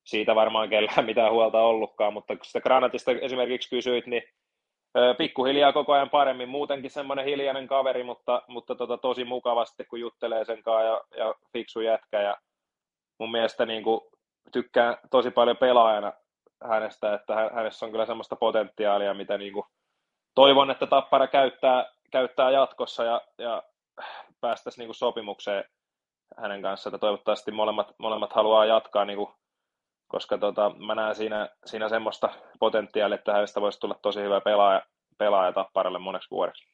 [0.07, 4.22] siitä varmaan kellään mitään huolta ollutkaan, mutta kun sitä Granatista esimerkiksi kysyit, niin
[5.18, 6.48] pikkuhiljaa koko ajan paremmin.
[6.48, 11.35] Muutenkin semmoinen hiljainen kaveri, mutta, mutta tota, tosi mukavasti, kun juttelee sen kanssa ja, ja
[11.52, 12.22] fiksu jätkä.
[12.22, 12.37] Ja
[13.18, 14.00] mun mielestä niin kuin,
[14.52, 16.12] tykkään tosi paljon pelaajana
[16.64, 19.66] hänestä, että hänessä on kyllä semmoista potentiaalia, mitä niin kuin,
[20.35, 23.62] toivon, että Tappara käyttää, käyttää jatkossa ja, ja
[24.40, 25.64] päästäisiin niin kuin sopimukseen
[26.37, 29.31] hänen kanssaan, että toivottavasti molemmat, molemmat haluaa jatkaa, niin kuin,
[30.09, 32.29] koska tota, mä näen siinä, siinä semmoista
[32.61, 34.83] potentiaalia, että hänestä voisi tulla tosi hyvä pelaaja,
[35.18, 36.64] pelaaja Tapparalle moneksi vuodeksi.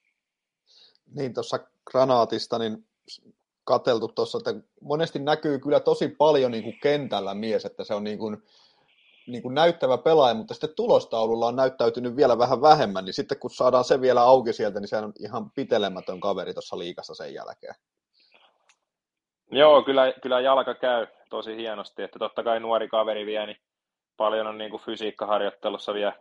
[1.17, 1.59] Niin, tuossa
[1.91, 2.87] Granaatista, niin
[3.65, 8.05] kateltu tuossa, että monesti näkyy kyllä tosi paljon niin kuin kentällä mies, että se on
[8.05, 8.43] niin kuin,
[9.33, 13.51] niin kuin näyttävä pelaaja, mutta sitten tulostaululla on näyttäytynyt vielä vähän vähemmän, niin sitten kun
[13.51, 17.75] saadaan se vielä auki sieltä, niin se on ihan pitelemätön kaveri tuossa liikassa sen jälkeen.
[19.51, 23.57] Joo, kyllä, kyllä jalka käy tosi hienosti, että totta kai nuori kaveri vie, niin
[24.17, 26.13] paljon on niin kuin fysiikkaharjoittelussa vielä,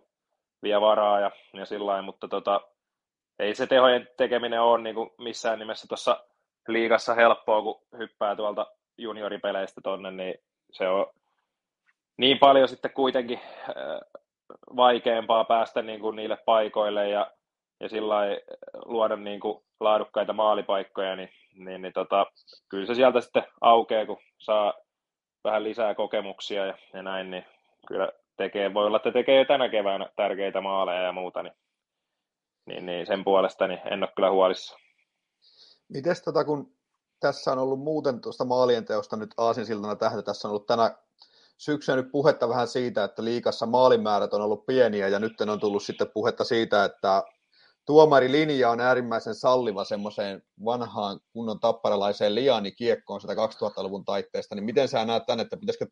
[0.64, 2.62] vie varaa ja, ja sillä mutta tota,
[3.40, 6.26] ei se tehojen tekeminen ole niin kuin missään nimessä tuossa
[6.68, 8.68] liigassa helppoa, kun hyppää tuolta
[8.98, 10.36] junioripeleistä tonne, niin
[10.72, 11.06] se on
[12.20, 13.76] niin paljon sitten kuitenkin äh,
[14.76, 17.32] vaikeampaa päästä niin kuin niille paikoille ja,
[17.80, 18.16] ja sillä
[18.86, 22.26] luoda niin kuin laadukkaita maalipaikkoja, niin, niin, niin tota,
[22.70, 24.74] kyllä se sieltä sitten aukeaa, kun saa
[25.44, 27.46] vähän lisää kokemuksia ja, ja näin, niin
[27.88, 31.54] kyllä tekee, voi olla, että tekee jo tänä keväänä tärkeitä maaleja ja muuta, niin,
[32.66, 34.78] niin, niin sen puolesta niin en ole kyllä huolissa.
[35.90, 36.74] Mites tota, kun
[37.20, 40.96] tässä on ollut muuten tuosta maalien teosta nyt aasinsiltana tähän, tässä on ollut tänä
[41.60, 45.84] syksynä nyt puhetta vähän siitä, että liikassa maalimäärät on ollut pieniä ja nyt on tullut
[45.84, 47.24] sitten puhetta siitä, että
[47.86, 54.88] tuomarilinja on äärimmäisen salliva semmoiseen vanhaan kunnon tapparalaiseen liani kiekkoon sitä 2000-luvun taitteesta, niin miten
[54.88, 55.86] sä näet tänne, että pitäisikö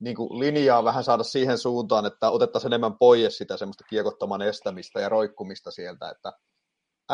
[0.00, 5.00] niin kuin linjaa vähän saada siihen suuntaan, että otettaisiin enemmän pois sitä semmoista kiekottoman estämistä
[5.00, 6.32] ja roikkumista sieltä, että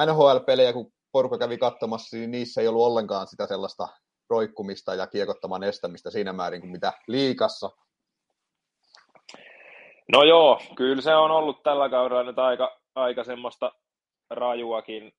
[0.06, 3.88] NHL-pelejä, kun porukka kävi katsomassa, niin niissä ei ollut ollenkaan sitä sellaista
[4.30, 7.70] roikkumista ja kiekottoman estämistä siinä määrin kuin mitä liikassa.
[10.12, 13.72] No joo, kyllä se on ollut tällä kaudella nyt aika, aika semmoista
[14.30, 15.12] rajuakin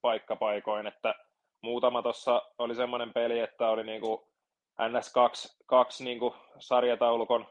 [0.00, 1.14] paikkapaikoin, että
[1.60, 4.28] muutama tuossa oli semmoinen peli, että oli niinku
[4.80, 7.46] NS2 kaksi niinku sarjataulukon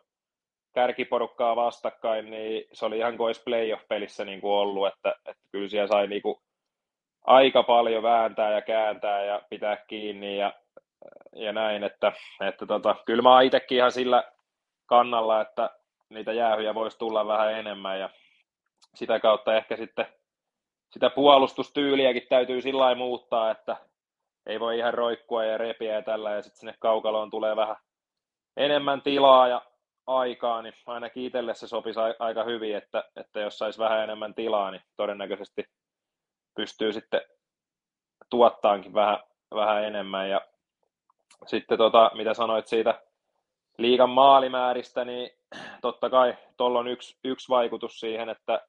[0.74, 6.08] kärkiporukkaa vastakkain, niin se oli ihan kuin playoff-pelissä niinku ollut, että, että kyllä siellä sai
[6.08, 6.42] niinku
[7.24, 10.54] aika paljon vääntää ja kääntää ja pitää kiinni ja,
[11.36, 12.12] ja näin, että,
[12.42, 14.24] että tota, kyllä mä oon itsekin ihan sillä
[14.86, 15.70] kannalla, että
[16.10, 18.10] niitä jäähyjä voisi tulla vähän enemmän ja
[18.96, 20.06] sitä kautta ehkä sitten
[20.94, 23.78] sitä puolustustyyliäkin täytyy sillä muuttaa, että
[24.46, 27.76] ei voi ihan roikkua ja repiä ja tällä, ja sitten sinne kaukaloon tulee vähän
[28.58, 29.62] enemmän tilaa ja
[30.08, 34.72] aikaa, niin ainakin itselle se sopisi aika hyvin, että, että jos saisi vähän enemmän tilaa,
[34.72, 35.66] niin todennäköisesti
[36.56, 37.22] pystyy sitten
[38.30, 39.20] tuottaankin vähän,
[39.56, 40.30] vähän enemmän.
[40.30, 40.42] Ja
[41.48, 43.02] sitten tota, mitä sanoit siitä
[43.78, 45.30] liigan maalimääristä, niin
[45.82, 48.68] totta kai tuolla on yksi, yksi vaikutus siihen, että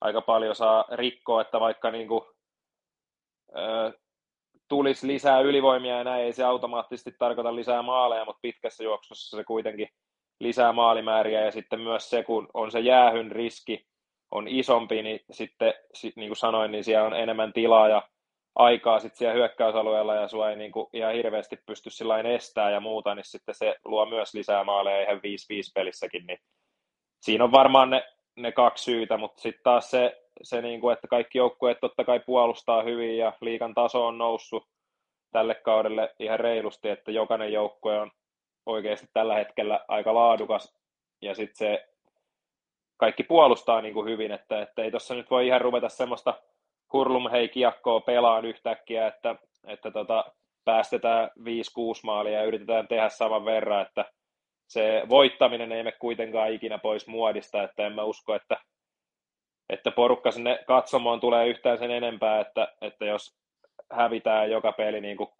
[0.00, 2.22] aika paljon saa rikkoa, että vaikka niin kuin,
[3.56, 3.92] ö,
[4.68, 9.44] tulisi lisää ylivoimia ja näin, ei se automaattisesti tarkoita lisää maaleja, mutta pitkässä juoksussa se
[9.44, 9.88] kuitenkin
[10.40, 11.44] lisää maalimääriä.
[11.44, 13.86] Ja sitten myös se, kun on se jäähyn riski
[14.30, 15.74] on isompi, niin sitten
[16.16, 18.02] niin kuin sanoin, niin siellä on enemmän tilaa ja
[18.54, 22.80] aikaa sitten siellä hyökkäysalueella ja sua ei niin kuin ihan hirveästi pysty sillä estää ja
[22.80, 25.20] muuta, niin sitten se luo myös lisää maaleja ihan 5-5
[25.74, 26.38] pelissäkin, niin
[27.20, 28.04] siinä on varmaan ne
[28.36, 32.20] ne kaksi syytä, mutta sitten taas se, se niin kuin, että kaikki joukkueet totta kai
[32.20, 34.68] puolustaa hyvin ja liikan taso on noussut
[35.32, 38.10] tälle kaudelle ihan reilusti, että jokainen joukkue on
[38.66, 40.76] oikeasti tällä hetkellä aika laadukas
[41.22, 41.88] ja sitten se
[42.96, 46.34] kaikki puolustaa niin kuin hyvin, että, että ei tuossa nyt voi ihan ruveta semmoista
[46.92, 50.24] hurlum hei kiekkoa pelaan yhtäkkiä, että, että tota,
[50.64, 51.42] päästetään 5-6
[52.04, 54.04] maalia ja yritetään tehdä saman verran, että
[54.68, 58.56] se voittaminen ei me kuitenkaan ikinä pois muodista, että en mä usko, että,
[59.68, 63.42] että porukka sinne katsomoon tulee yhtään sen enempää, että, että jos
[63.92, 65.32] hävitään joka peli niin kuin 6-5,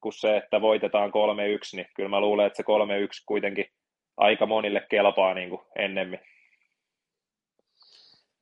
[0.00, 1.12] kuin se, että voitetaan 3-1,
[1.76, 2.66] niin kyllä mä luulen, että se 3-1
[3.26, 3.66] kuitenkin
[4.16, 6.20] aika monille kelpaa niin kuin ennemmin.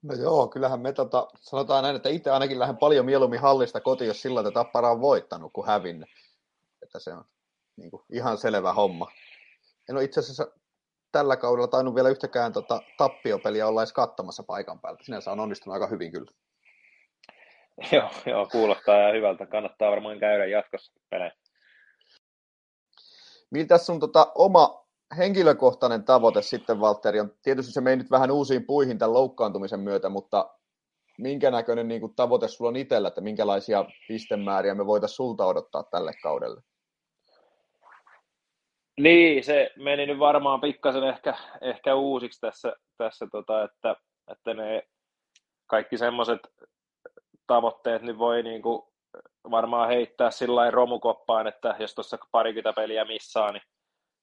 [0.03, 4.09] No joo, kyllähän me tota, sanotaan näin, että itse ainakin lähden paljon mieluummin hallista kotiin,
[4.09, 6.09] jos sillä että Tappara on voittanut kuin hävinnyt.
[6.83, 7.25] Että se on
[7.77, 9.11] niin kuin, ihan selvä homma
[9.89, 10.51] en ole itse asiassa
[11.13, 15.05] tällä kaudella tainnut vielä yhtäkään tota, tappiopeliä olla edes katsomassa paikan päältä.
[15.05, 16.31] Sinänsä on onnistunut aika hyvin kyllä.
[17.93, 19.47] Joo, joo kuulostaa ja hyvältä.
[19.47, 21.33] Kannattaa varmaan käydä jatkossa pelejä.
[23.51, 28.67] Miltä sun tota, oma henkilökohtainen tavoite sitten, Valtteri, on tietysti se meni nyt vähän uusiin
[28.67, 30.55] puihin tämän loukkaantumisen myötä, mutta
[31.19, 35.83] minkä näköinen niin kuin, tavoite sulla on itsellä, että minkälaisia pistemääriä me voitaisiin sulta odottaa
[35.83, 36.61] tälle kaudelle?
[39.01, 43.97] Niin, se meni nyt varmaan pikkasen ehkä, ehkä uusiksi tässä, tässä tota, että,
[44.31, 44.83] että ne
[45.67, 46.41] kaikki semmoiset
[47.47, 48.83] tavoitteet nyt voi niin kuin
[49.51, 53.63] varmaan heittää sillä romukoppaan, että jos tuossa parikymmentä peliä missaa, niin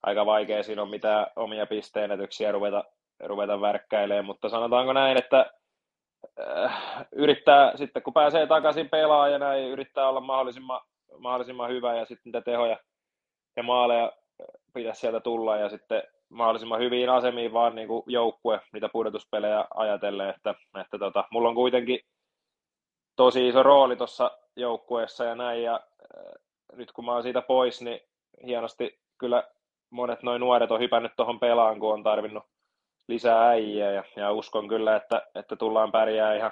[0.06, 2.84] aika vaikea siinä on mitään omia pisteenätyksiä ruveta,
[3.24, 5.52] ruveta värkkäilemään, mutta sanotaanko näin, että
[6.40, 10.82] äh, yrittää sitten kun pääsee takaisin pelaajana, näin, yrittää olla mahdollisimman,
[11.18, 12.80] mahdollisimman hyvä ja sitten niitä tehoja
[13.56, 14.12] ja maaleja
[14.74, 20.30] pitäisi sieltä tulla ja sitten mahdollisimman hyviin asemiin vaan niin kuin joukkue niitä pudotuspelejä ajatellen,
[20.30, 22.00] että, että tota, mulla on kuitenkin
[23.16, 25.80] tosi iso rooli tuossa joukkueessa ja näin ja
[26.18, 26.34] äh,
[26.74, 28.00] nyt kun mä oon siitä pois, niin
[28.46, 29.44] hienosti kyllä
[29.96, 32.44] monet noin nuoret on hypännyt tuohon pelaan, kun on tarvinnut
[33.08, 36.52] lisää äijä ja, ja uskon kyllä, että, että tullaan pärjää ihan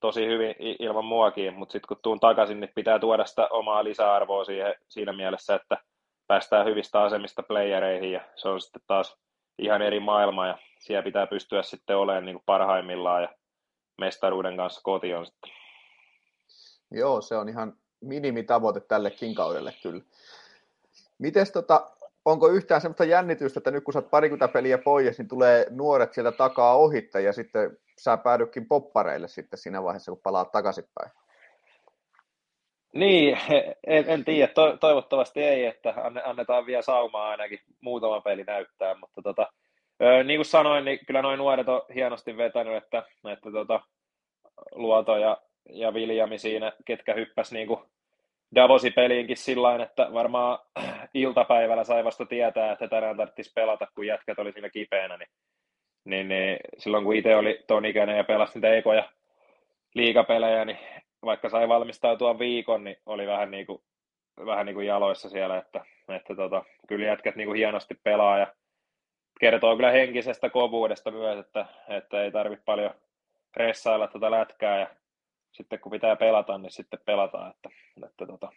[0.00, 4.44] tosi hyvin ilman muakin, mutta sitten kun tuun takaisin, niin pitää tuoda sitä omaa lisäarvoa
[4.44, 5.78] siihen, siinä mielessä, että
[6.26, 9.16] päästään hyvistä asemista playereihin ja se on sitten taas
[9.58, 13.28] ihan eri maailma ja siellä pitää pystyä sitten olemaan niin kuin parhaimmillaan ja
[13.98, 15.50] mestaruuden kanssa koti on sitten.
[16.90, 20.02] Joo, se on ihan minimitavoite tällekin kaudelle kyllä.
[21.18, 21.90] Mites tota,
[22.30, 26.12] onko yhtään sellaista jännitystä, että nyt kun sä oot parikymmentä peliä pois, niin tulee nuoret
[26.12, 31.10] sieltä takaa ohitta ja sitten sä päädykin poppareille sitten siinä vaiheessa, kun palaat takaisinpäin?
[32.94, 33.38] Niin,
[33.86, 34.52] en, en tiedä.
[34.52, 39.52] To, toivottavasti ei, että annetaan vielä saumaa ainakin muutama peli näyttää, mutta tota,
[40.24, 43.80] niin kuin sanoin, niin kyllä noin nuoret on hienosti vetänyt, että, että tota,
[44.72, 47.80] Luoto ja, ja Viljami siinä, ketkä hyppäs niin kuin
[48.54, 50.58] Davosi peliinkin sillä että varmaan
[51.14, 55.28] iltapäivällä sai vasta tietää, että tänään tarvitsisi pelata, kun jätkät oli siinä kipeänä, niin,
[56.04, 59.10] niin, niin silloin kun itse oli ton ikäinen ja pelasi niitä ekoja
[59.94, 60.78] liikapelejä, niin
[61.24, 63.82] vaikka sai valmistautua viikon, niin oli vähän niin kuin,
[64.46, 68.46] vähän niin kuin jaloissa siellä, että, että tota, kyllä jätkät niin kuin hienosti pelaa ja
[69.40, 72.94] kertoo kyllä henkisestä kovuudesta myös, että, että ei tarvitse paljon
[73.56, 74.86] ressailla tätä lätkää ja
[75.52, 77.50] sitten kun pitää pelata, niin sitten pelataan.
[77.50, 77.68] Että,
[78.06, 78.52] että tota,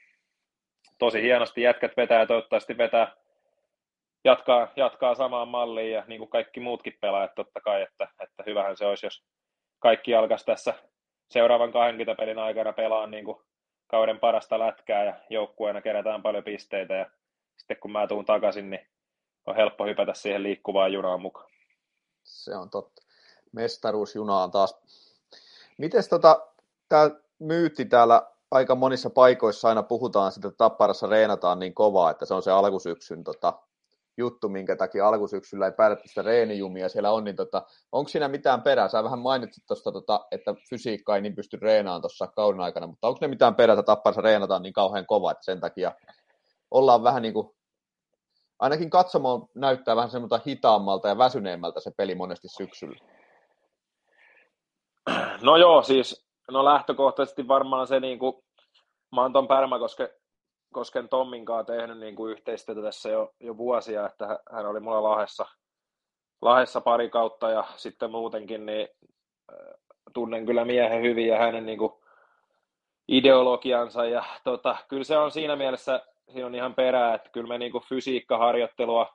[1.00, 3.16] tosi hienosti jätkät vetää ja toivottavasti vetää,
[4.24, 8.78] jatkaa, jatkaa samaan malliin ja niin kuin kaikki muutkin pelaajat totta kai, että, että hyvähän
[8.78, 9.24] se olisi, jos
[9.80, 10.74] kaikki alkaisi tässä
[11.30, 13.38] seuraavan 20 pelin aikana pelaa niin kuin
[13.88, 17.06] kauden parasta lätkää ja joukkueena kerätään paljon pisteitä ja
[17.58, 18.88] sitten kun mä tuun takaisin, niin
[19.46, 21.52] on helppo hypätä siihen liikkuvaan junaan mukaan.
[22.24, 23.02] Se on totta.
[23.52, 24.82] Mestaruusjuna on taas.
[25.78, 26.48] Miten tota,
[26.92, 32.26] tämä myytti täällä aika monissa paikoissa aina puhutaan sitä, että Tapparassa reenataan niin kovaa, että
[32.26, 33.54] se on se alkusyksyn tota,
[34.18, 38.62] juttu, minkä takia alkusyksyllä ei päätetty sitä reenijumia siellä on, niin tota, onko siinä mitään
[38.62, 38.88] perää?
[38.88, 43.08] Sä vähän mainitsit tuosta, tota, että fysiikka ei niin pysty reenaamaan tuossa kauden aikana, mutta
[43.08, 45.92] onko ne mitään perää, että Tapparassa reenataan niin kauhean kovaa, että sen takia
[46.72, 47.50] ollaan vähän niin kuin,
[48.60, 52.98] ainakin katsomaan näyttää vähän semmoista hitaammalta ja väsyneemmältä se peli monesti syksyllä.
[55.42, 58.36] No joo, siis no lähtökohtaisesti varmaan se niin kuin,
[59.16, 60.10] mä oon ton Pärmäkosken
[60.74, 65.04] Kosken Tommin kanssa tehnyt niin kuin yhteistyötä tässä jo, jo vuosia, että hän oli mulla
[65.04, 65.46] Lahessa,
[66.42, 68.88] Lahessa pari kautta ja sitten muutenkin niin
[70.14, 71.94] tunnen kyllä miehen hyvin ja hänen niin kuin
[73.08, 77.58] ideologiansa ja tota, kyllä se on siinä mielessä, siinä on ihan perää, että kyllä me
[77.58, 79.14] niin kuin fysiikkaharjoittelua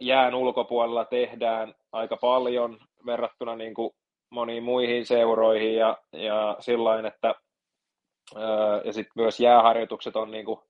[0.00, 3.90] jään ulkopuolella tehdään aika paljon verrattuna niin kuin
[4.30, 7.34] moniin muihin seuroihin ja, ja sillain, että
[8.84, 10.60] ja sitten myös jääharjoitukset on niin kuin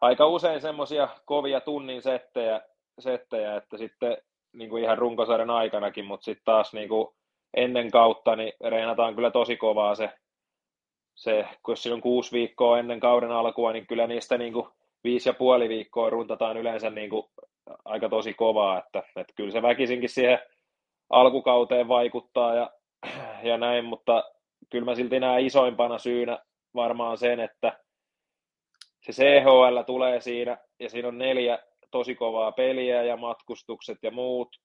[0.00, 2.60] aika usein semmoisia kovia tunnin settejä,
[2.98, 4.16] settejä että sitten
[4.52, 7.08] niin kuin ihan runkosarjan aikanakin, mutta sitten taas niin kuin
[7.56, 10.10] ennen kautta niin reenataan kyllä tosi kovaa se,
[11.14, 14.68] se, kun siinä on kuusi viikkoa ennen kauden alkua, niin kyllä niistä niin kuin
[15.04, 17.26] viisi ja puoli viikkoa runtataan yleensä niin kuin
[17.84, 20.38] aika tosi kovaa, että, että kyllä se väkisinkin siihen
[21.10, 22.70] alkukauteen vaikuttaa ja,
[23.42, 24.24] ja näin, mutta
[24.70, 26.38] kyllä mä silti näen isoimpana syynä
[26.74, 27.78] varmaan sen, että
[29.02, 31.58] se CHL tulee siinä ja siinä on neljä
[31.90, 34.56] tosi kovaa peliä ja matkustukset ja muut.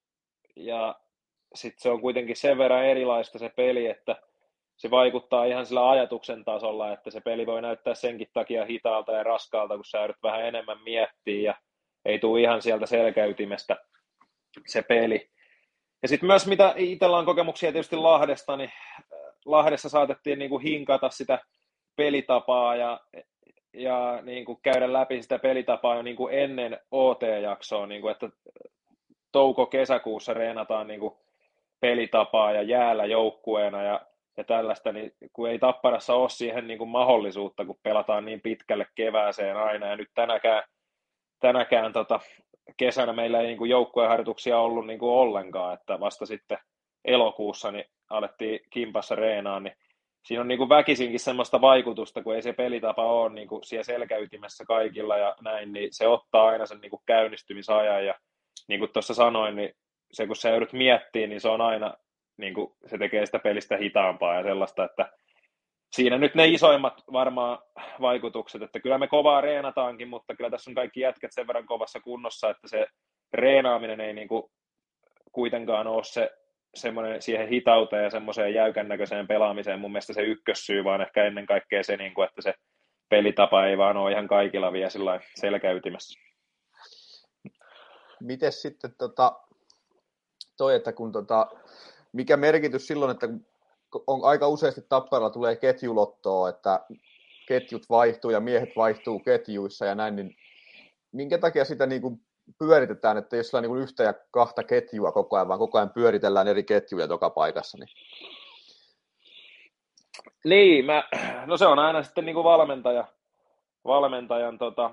[0.56, 0.96] Ja
[1.56, 4.16] sitten se on kuitenkin sen verran erilaista se peli, että
[4.78, 9.24] se vaikuttaa ihan sillä ajatuksen tasolla, että se peli voi näyttää senkin takia hitaalta ja
[9.24, 11.56] raskaalta, kun sä joudut vähän enemmän miettiä ja
[12.06, 13.78] ei tule ihan sieltä selkäytimestä
[14.68, 15.30] se peli.
[16.02, 19.06] Ja sitten myös mitä itsellä on kokemuksia tietysti Lahdesta, niin äh,
[19.46, 21.40] Lahdessa saatettiin niin kuin hinkata sitä
[21.96, 23.00] pelitapaa ja,
[23.74, 28.30] ja niin kuin käydä läpi sitä pelitapaa jo niin kuin ennen OT-jaksoa, niin kuin että
[29.32, 31.14] touko-kesäkuussa reenataan niin kuin
[31.80, 34.02] pelitapaa ja jäällä joukkueena ja,
[34.38, 38.88] ja tällaista, niin kun ei Tapparassa ole siihen niin kuin mahdollisuutta, kun pelataan niin pitkälle
[38.96, 40.64] kevääseen aina, ja nyt tänäkään,
[41.40, 42.20] tänäkään tota,
[42.78, 46.58] kesänä meillä ei niin joukkueharjoituksia ollut niin kuin ollenkaan, että vasta sitten
[47.06, 49.76] elokuussa niin alettiin kimpassa reenaan, niin
[50.26, 53.84] siinä on niin kuin väkisinkin semmoista vaikutusta, kun ei se pelitapa ole niin kuin siellä
[53.84, 58.14] selkäytimessä kaikilla ja näin, niin se ottaa aina sen niin kuin käynnistymisajan ja
[58.68, 59.74] niin kuin tuossa sanoin, niin
[60.12, 61.94] se kun sä joudut miettimään, niin se on aina,
[62.38, 65.12] niin kuin, se tekee sitä pelistä hitaampaa ja sellaista, että
[65.94, 67.60] siinä nyt ne isoimmat varmaan
[68.02, 72.00] vaikutukset, että kyllä me kovaa reenataankin, mutta kyllä tässä on kaikki jätkät sen verran kovassa
[72.00, 72.88] kunnossa, että se
[73.34, 74.44] reenaaminen ei niin kuin
[75.32, 76.32] kuitenkaan ole se
[76.76, 81.46] semmoinen siihen hitauteen ja semmoiseen jäykän näköiseen pelaamiseen mun mielestä se ykkössyy, vaan ehkä ennen
[81.46, 82.54] kaikkea se, niin kuin, että se
[83.10, 86.20] pelitapa ei vaan ole ihan kaikilla vielä selkäytimessä.
[88.22, 89.40] Miten sitten tota,
[90.58, 91.48] toi, että kun tota,
[92.14, 93.28] mikä merkitys silloin, että
[94.08, 96.80] on aika useasti tapparalla tulee ketjulottoa, että
[97.48, 100.36] ketjut vaihtuu ja miehet vaihtuu ketjuissa ja näin, niin
[101.12, 102.22] minkä takia sitä niin kuin
[102.60, 106.48] pyöritetään, että jos on niin yhtä ja kahta ketjua koko ajan, vaan koko ajan pyöritellään
[106.48, 107.78] eri ketjuja joka paikassa.
[107.78, 107.90] Niin,
[110.46, 111.04] niin mä,
[111.46, 113.08] no se on aina sitten niin kuin valmentaja,
[113.86, 114.92] valmentajan tota,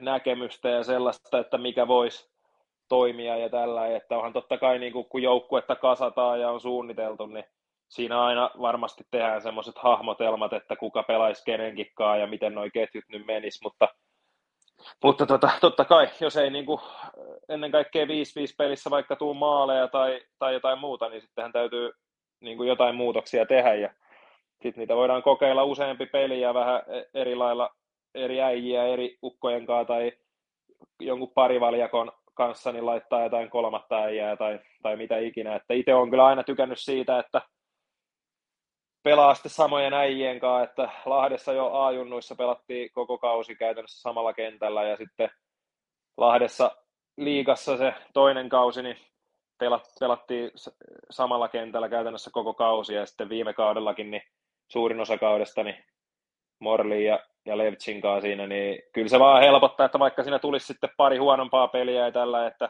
[0.00, 2.35] näkemystä ja sellaista, että mikä voisi
[2.88, 7.26] toimia ja tällä, että onhan totta kai niin kuin, kun joukkuetta kasataan ja on suunniteltu,
[7.26, 7.44] niin
[7.88, 11.86] siinä aina varmasti tehdään semmoiset hahmotelmat, että kuka pelaisi kenenkin
[12.20, 13.88] ja miten nuo ketjut nyt menis, mutta,
[15.02, 16.80] mutta tota, totta kai, jos ei niin kuin,
[17.48, 18.08] ennen kaikkea 5-5
[18.58, 21.90] pelissä vaikka tuu maaleja tai, tai jotain muuta, niin sittenhän täytyy
[22.40, 23.90] niin kuin jotain muutoksia tehdä ja
[24.62, 27.70] sitten niitä voidaan kokeilla useampi peli ja vähän e-, eri lailla
[28.14, 30.12] eri äijiä eri ukkojen kanssa tai
[31.00, 35.56] jonkun parivaljakon kanssa niin laittaa jotain kolmatta äijää tai, tai mitä ikinä.
[35.56, 37.42] Että itse on kyllä aina tykännyt siitä, että
[39.02, 44.84] pelaa sitten samojen äijien kanssa, että Lahdessa jo A-junnuissa pelattiin koko kausi käytännössä samalla kentällä
[44.84, 45.30] ja sitten
[46.16, 46.76] Lahdessa
[47.16, 48.96] liigassa se toinen kausi, niin
[50.00, 50.50] pelattiin
[51.10, 54.22] samalla kentällä käytännössä koko kausi ja sitten viime kaudellakin niin
[54.68, 55.84] suurin osa kaudesta niin
[56.58, 60.90] Morli ja, ja Levtsin siinä, niin kyllä se vaan helpottaa, että vaikka siinä tulisi sitten
[60.96, 62.68] pari huonompaa peliä ja tällä, että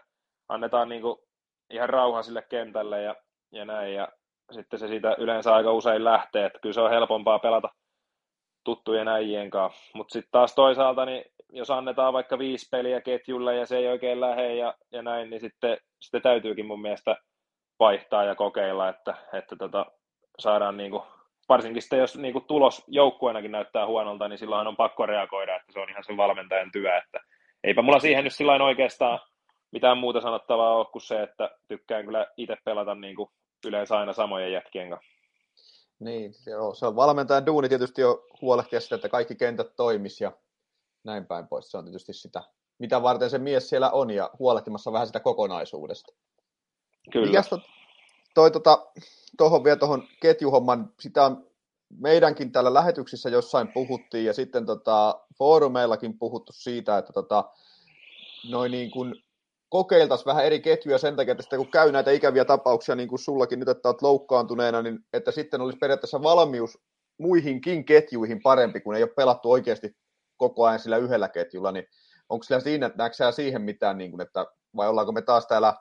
[0.48, 1.02] annetaan niin
[1.70, 3.14] ihan rauha sille kentälle ja,
[3.52, 4.08] ja näin, ja
[4.52, 7.68] sitten se siitä yleensä aika usein lähtee, että kyllä se on helpompaa pelata
[8.64, 9.90] tuttujen äijien kanssa.
[9.94, 14.20] Mutta sitten taas toisaalta, niin jos annetaan vaikka viisi peliä ketjulle ja se ei oikein
[14.20, 17.16] lähde ja, ja näin, niin sitten, sitten täytyykin mun mielestä
[17.78, 19.86] vaihtaa ja kokeilla, että, että tota,
[20.38, 21.02] saadaan niin kuin
[21.48, 25.72] varsinkin sitten, jos niin kuin tulos joukkueenakin näyttää huonolta, niin silloin on pakko reagoida, että
[25.72, 27.20] se on ihan sen valmentajan työ, että
[27.64, 29.20] eipä mulla siihen nyt sillä oikeastaan
[29.72, 33.28] mitään muuta sanottavaa ole kuin se, että tykkään kyllä itse pelata niin kuin
[33.66, 35.16] yleensä aina samojen jätkien kanssa.
[36.00, 40.32] Niin, joo, se on valmentajan duuni tietysti jo huolehtia sitä, että kaikki kentät toimis ja
[41.04, 41.70] näin päin pois.
[41.70, 42.42] Se on tietysti sitä,
[42.78, 46.12] mitä varten se mies siellä on ja huolehtimassa vähän sitä kokonaisuudesta.
[47.12, 47.26] Kyllä.
[47.26, 47.60] Mikäs tot,
[48.36, 48.86] toi tota,
[49.38, 51.46] tuohon vielä tuohon ketjuhomman, sitä on
[51.98, 57.44] meidänkin täällä lähetyksissä jossain puhuttiin ja sitten tota, foorumeillakin puhuttu siitä, että tota,
[58.50, 59.14] noin niin kuin
[59.68, 63.18] kokeiltaisiin vähän eri ketjuja sen takia, että sitten kun käy näitä ikäviä tapauksia, niin kuin
[63.18, 66.78] sullakin nyt, että olet loukkaantuneena, niin että sitten olisi periaatteessa valmius
[67.18, 69.96] muihinkin ketjuihin parempi, kun ei ole pelattu oikeasti
[70.36, 71.86] koko ajan sillä yhdellä ketjulla, niin
[72.28, 74.46] onko sillä siinä, näetkö siihen mitään, niin kuin, että,
[74.76, 75.74] vai ollaanko me taas täällä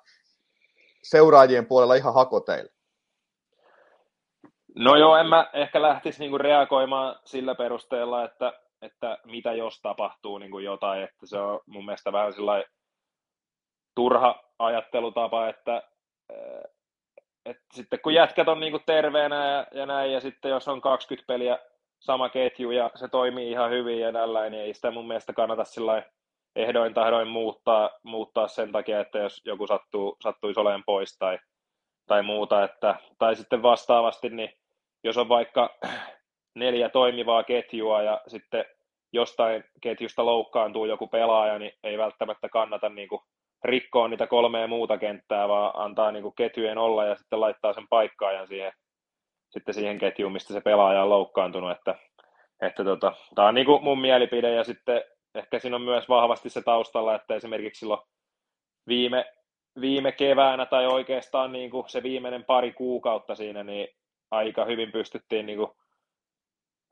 [1.09, 2.71] seuraajien puolella ihan hakoteilla?
[4.75, 10.37] No joo, en mä ehkä lähtisi niinku reagoimaan sillä perusteella, että, että mitä jos tapahtuu
[10.37, 12.33] niinku jotain, että se on mun mielestä vähän
[13.95, 15.83] turha ajattelutapa, että,
[16.33, 16.63] eh,
[17.45, 21.27] että sitten kun jätkät on niinku terveenä ja, ja näin, ja sitten jos on 20
[21.27, 21.59] peliä
[21.99, 25.63] sama ketju ja se toimii ihan hyvin ja tällä, niin ei sitä mun mielestä kannata
[25.63, 26.03] sillä
[26.55, 31.39] ehdoin tahdoin muuttaa, muuttaa sen takia, että jos joku sattuu, sattuisi olemaan pois tai,
[32.07, 34.49] tai muuta, että, tai sitten vastaavasti, niin
[35.03, 35.77] jos on vaikka
[36.55, 38.65] neljä toimivaa ketjua ja sitten
[39.13, 43.21] jostain ketjusta loukkaantuu joku pelaaja, niin ei välttämättä kannata niin kuin
[43.63, 47.87] rikkoa niitä kolmea muuta kenttää, vaan antaa niin kuin ketjujen olla ja sitten laittaa sen
[47.89, 48.71] paikkaajan siihen,
[49.49, 51.71] sitten siihen ketjuun, mistä se pelaaja on loukkaantunut.
[51.71, 51.95] Että,
[52.61, 55.03] että tota, tämä on niin kuin mun mielipide ja sitten
[55.35, 58.01] ehkä siinä on myös vahvasti se taustalla, että esimerkiksi silloin
[58.87, 59.25] viime,
[59.81, 63.87] viime keväänä tai oikeastaan niin kuin se viimeinen pari kuukautta siinä, niin
[64.31, 65.71] aika hyvin pystyttiin niin kuin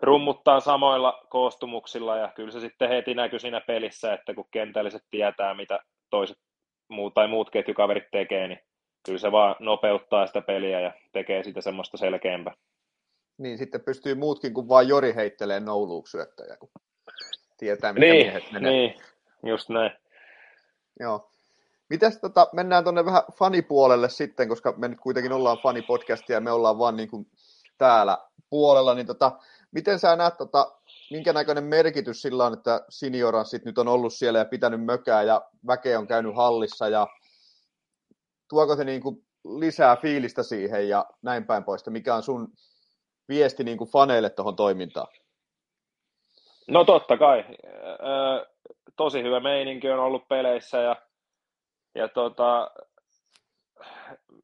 [0.02, 5.54] rummuttaa samoilla koostumuksilla ja kyllä se sitten heti näkyy siinä pelissä, että kun kentälliset tietää,
[5.54, 5.80] mitä
[6.10, 6.38] toiset
[6.88, 8.60] muut tai muut ketjukaverit tekee, niin
[9.06, 12.54] kyllä se vaan nopeuttaa sitä peliä ja tekee sitä semmoista selkeämpää.
[13.38, 16.70] Niin, sitten pystyy muutkin kuin vain Jori heittelee nouluuksyöttäjä, kun
[17.64, 18.72] tietää, mitä niin, miehet menee.
[18.72, 18.96] Niin,
[19.44, 19.92] just näin.
[21.00, 21.30] Joo.
[21.90, 26.52] Mitäs tota, mennään tuonne vähän fanipuolelle sitten, koska me nyt kuitenkin ollaan fanipodcastia ja me
[26.52, 27.28] ollaan vaan niin kuin
[27.78, 28.18] täällä
[28.50, 29.32] puolella, niin tota,
[29.72, 30.72] miten sä näet, tota,
[31.12, 35.42] minkä näköinen merkitys sillä on, että senioranssit nyt on ollut siellä ja pitänyt mökää ja
[35.68, 37.08] väkeä on käynyt hallissa ja
[38.50, 39.26] tuoko se niin kuin
[39.60, 42.54] lisää fiilistä siihen ja näin päin pois, mikä on sun
[43.30, 45.23] viesti niin kuin faneille tuohon toimintaan?
[46.68, 47.46] No totta kai.
[48.96, 50.96] Tosi hyvä meininki on ollut peleissä ja
[51.96, 52.72] ja tota,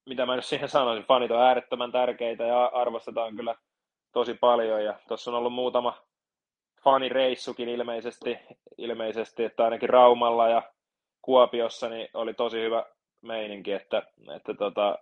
[0.05, 3.55] mitä mä nyt siihen sanoisin, fanit on äärettömän tärkeitä ja arvostetaan kyllä
[4.11, 4.83] tosi paljon.
[4.83, 5.97] Ja tuossa on ollut muutama
[6.83, 8.39] fanireissukin ilmeisesti,
[8.77, 10.61] ilmeisesti, että ainakin Raumalla ja
[11.21, 12.85] Kuopiossa niin oli tosi hyvä
[13.21, 14.03] meininki, että,
[14.35, 14.97] että tota,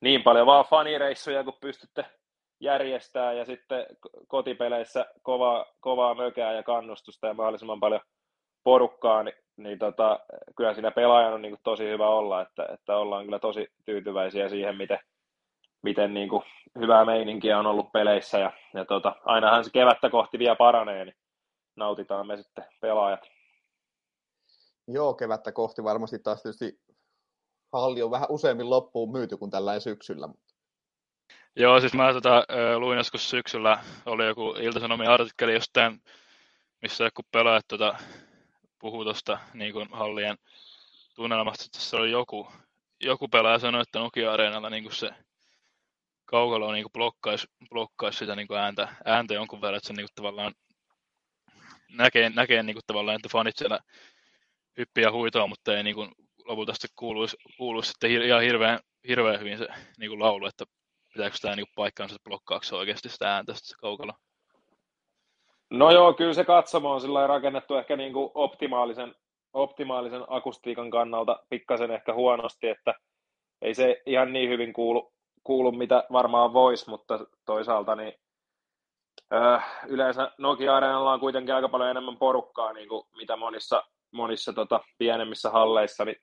[0.00, 2.04] niin paljon vaan fanireissuja, kun pystytte
[2.60, 3.86] järjestää ja sitten
[4.28, 8.00] kotipeleissä kovaa, kovaa mökää ja kannustusta ja mahdollisimman paljon
[8.64, 10.20] porukkaa, niin, niin tota,
[10.56, 14.48] kyllä siinä pelaajan on niin kuin tosi hyvä olla, että, että ollaan kyllä tosi tyytyväisiä
[14.48, 14.98] siihen, miten,
[15.82, 16.42] miten niin kuin
[16.80, 21.16] hyvää meininkiä on ollut peleissä ja, ja tota, ainahan se kevättä kohti vielä paranee, niin
[21.76, 23.20] nautitaan me sitten pelaajat.
[24.88, 26.80] Joo, kevättä kohti varmasti taas tietysti
[27.72, 30.28] halli on vähän useammin loppuun myyty kuin tällä syksyllä.
[31.56, 32.44] Joo, siis mä tota,
[32.78, 36.02] luin joskus syksyllä, oli joku Ilta-Sanomien artikkeli jostain,
[36.82, 37.98] missä joku pelaajat tota,
[38.78, 40.38] puhuu tuosta niin hallien
[41.14, 42.48] tunnelmasta, että se oli joku,
[43.00, 45.10] joku pelaaja sanoi, että Nokia-areenalla niin se
[46.24, 50.54] kaukalo niin blokkaisi, blokkaisi sitä niin ääntä, ääntä jonkun verran, että se niin tavallaan
[51.92, 53.78] näkee, näkee niin tavallaan, että fanit siellä
[54.78, 56.12] hyppiä huitoa, mutta ei niin kuin,
[56.44, 58.78] lopulta sitten kuuluisi, kuuluisi sitten ihan hirveän,
[59.08, 60.64] hirveän hyvin se niin kuin laulu, että
[61.12, 64.12] pitääkö tämä niin paikkaansa, että blokkaako oikeasti sitä ääntä se kaukalo?
[65.70, 69.14] No joo, kyllä se katsomo on sillä rakennettu ehkä niin kuin optimaalisen,
[69.52, 72.94] optimaalisen akustiikan kannalta pikkasen ehkä huonosti, että
[73.62, 75.12] ei se ihan niin hyvin kuulu,
[75.44, 78.14] kuulu mitä varmaan voisi, mutta toisaalta niin
[79.34, 83.82] äh, yleensä Nokia Areenalla on kuitenkin aika paljon enemmän porukkaa, niin kuin mitä monissa,
[84.12, 86.16] monissa tota, pienemmissä halleissa, niin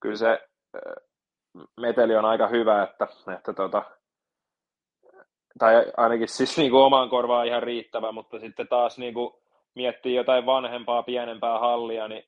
[0.00, 0.80] kyllä se äh,
[1.80, 3.82] meteli on aika hyvä, että, että tota,
[5.58, 9.34] tai ainakin siis niin kuin omaan korvaan ihan riittävä, mutta sitten taas niin kuin
[9.74, 12.24] miettii jotain vanhempaa, pienempää hallia, niin,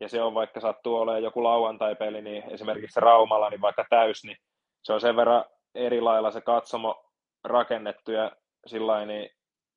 [0.00, 4.36] ja se on vaikka sattuu olemaan joku lauantai-peli, niin esimerkiksi Raumalla, niin vaikka täys, niin
[4.82, 7.04] se on sen verran eri lailla se katsomo
[7.44, 8.32] rakennettu, ja
[8.66, 9.30] sillä niin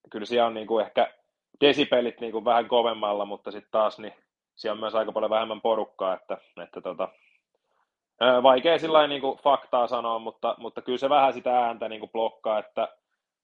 [0.10, 1.14] kyllä siellä on niin kuin ehkä
[1.62, 4.14] desipelit niin kuin vähän kovemmalla, mutta sitten taas niin
[4.56, 7.10] siellä on myös aika paljon vähemmän porukkaa, että, että tota,
[8.44, 12.60] Vaikea sillä niin faktaa sanoa, mutta, mutta kyllä se vähän sitä ääntä niin kuin blokkaa,
[12.60, 12.88] että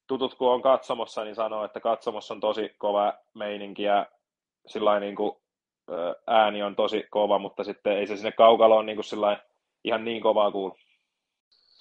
[0.07, 4.05] tutut kun on katsomossa, niin sanoo, että katsomossa on tosi kova meininki ja
[4.67, 5.37] sillä niin kuin,
[6.27, 9.37] ääni on tosi kova, mutta sitten ei se sinne kaukaloon niin kuin
[9.83, 10.77] ihan niin kovaa kuulu.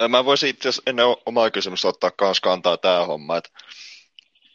[0.09, 3.51] Mä voisin itse asiassa ennen omaa kysymystä ottaa kans kantaa tämä homma, että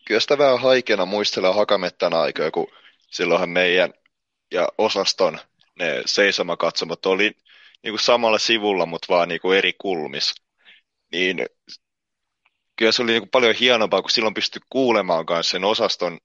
[0.05, 2.67] kyllä sitä vähän haikeana muistelee Hakamettan aikoja, kun
[3.11, 3.93] silloinhan meidän
[4.51, 5.39] ja osaston
[5.79, 7.31] ne seisomakatsomot oli
[7.83, 10.33] niin kuin samalla sivulla, mutta vaan niin kuin eri kulmis.
[11.11, 11.45] Niin
[12.75, 16.19] kyllä se oli niin kuin paljon hienompaa, kun silloin pystyi kuulemaan myös sen osaston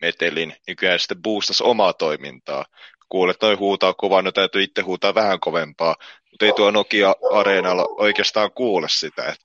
[0.00, 2.64] metelin, niin kyllä sitten boostasi omaa toimintaa.
[3.08, 5.96] Kuulet, että noi huutaa kovaa, no täytyy itse huutaa vähän kovempaa,
[6.30, 9.28] mutta ei tuo Nokia-areenalla oikeastaan kuule sitä.
[9.28, 9.40] Et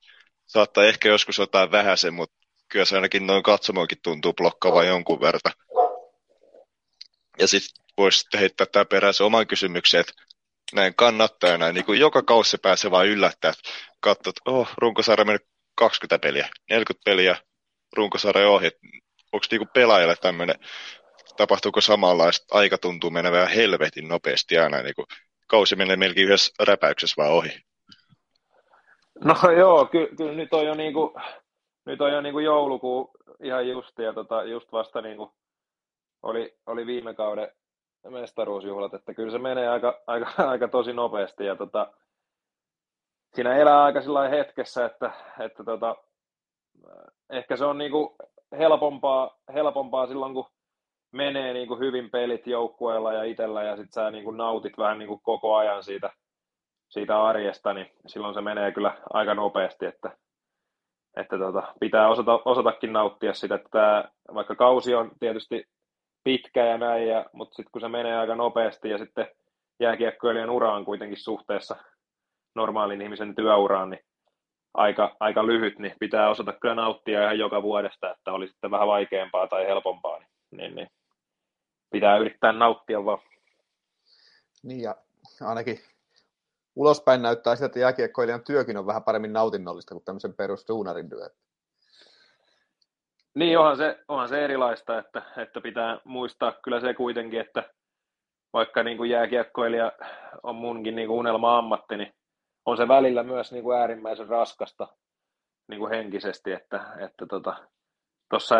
[0.46, 2.36] saattaa ehkä joskus jotain vähäisen, mutta
[2.70, 5.54] kyllä se ainakin noin katsomoinkin tuntuu blokkaavan jonkun verran.
[7.40, 10.14] Ja sitten voisi heittää tämä peräisen oman kysymyksen, että
[10.74, 13.54] näin kannattajana, niin kuin joka kausi pääsee vain yllättää,
[14.00, 17.36] katsot, että oh, runkosarja mennyt 20 peliä, 40 peliä,
[17.98, 18.72] runkosarja ohi,
[19.34, 20.56] onko niinku pelaajalle tämmöinen,
[21.38, 25.06] tapahtuuko samanlaista, aika tuntuu menevää helvetin nopeasti aina, niin kuin,
[25.48, 27.50] kausi menee melkein yhdessä räpäyksessä vaan ohi.
[29.24, 31.16] No joo, kyllä ky- nyt on jo niinku,
[31.86, 33.12] nyt on jo niinku joulukuu
[33.44, 35.34] ihan just, ja tota, just vasta niinku
[36.24, 37.52] oli, oli viime kauden
[38.10, 41.46] mestaruusjuhlat, että kyllä se menee aika, aika, aika tosi nopeasti.
[41.46, 41.94] Ja tota,
[43.34, 45.96] siinä elää aika sillä hetkessä, että, että tota,
[47.30, 48.16] ehkä se on niinku
[48.58, 50.50] helpompaa, helpompaa silloin, kun
[51.12, 55.56] menee niinku hyvin pelit joukkueella ja itsellä ja sitten sä niinku nautit vähän niinku koko
[55.56, 56.10] ajan siitä,
[56.90, 60.18] siitä arjesta, niin silloin se menee kyllä aika nopeasti, että,
[61.18, 65.66] että tota, pitää osata, osatakin nauttia sitä, että tää, vaikka kausi on tietysti
[66.24, 69.28] pitkä ja näin, ja, mutta sitten kun se menee aika nopeasti ja sitten
[69.80, 71.76] jääkiekkoilijan ura on kuitenkin suhteessa
[72.56, 74.06] normaalin ihmisen työuraan, niin
[74.74, 78.88] aika, aika lyhyt, niin pitää osata kyllä nauttia ihan joka vuodesta, että oli sitten vähän
[78.88, 80.88] vaikeampaa tai helpompaa, niin, niin, niin
[81.92, 83.20] pitää yrittää nauttia vaan.
[84.64, 84.96] Niin ja
[85.42, 85.80] ainakin
[86.76, 91.30] ulospäin näyttää sitä, että jääkiekkoilijan työkin on vähän paremmin nautinnollista kuin tämmöisen perusduunarin työ.
[93.36, 97.64] Niin, onhan se, onhan se erilaista, että, että pitää muistaa kyllä se kuitenkin, että
[98.54, 99.92] vaikka niin kuin jääkiekkoilija
[100.44, 102.14] on munkin niin kuin unelma-ammatti, niin
[102.66, 104.88] on se välillä myös niin kuin äärimmäisen raskasta
[105.70, 107.56] niin kuin henkisesti, että että tota,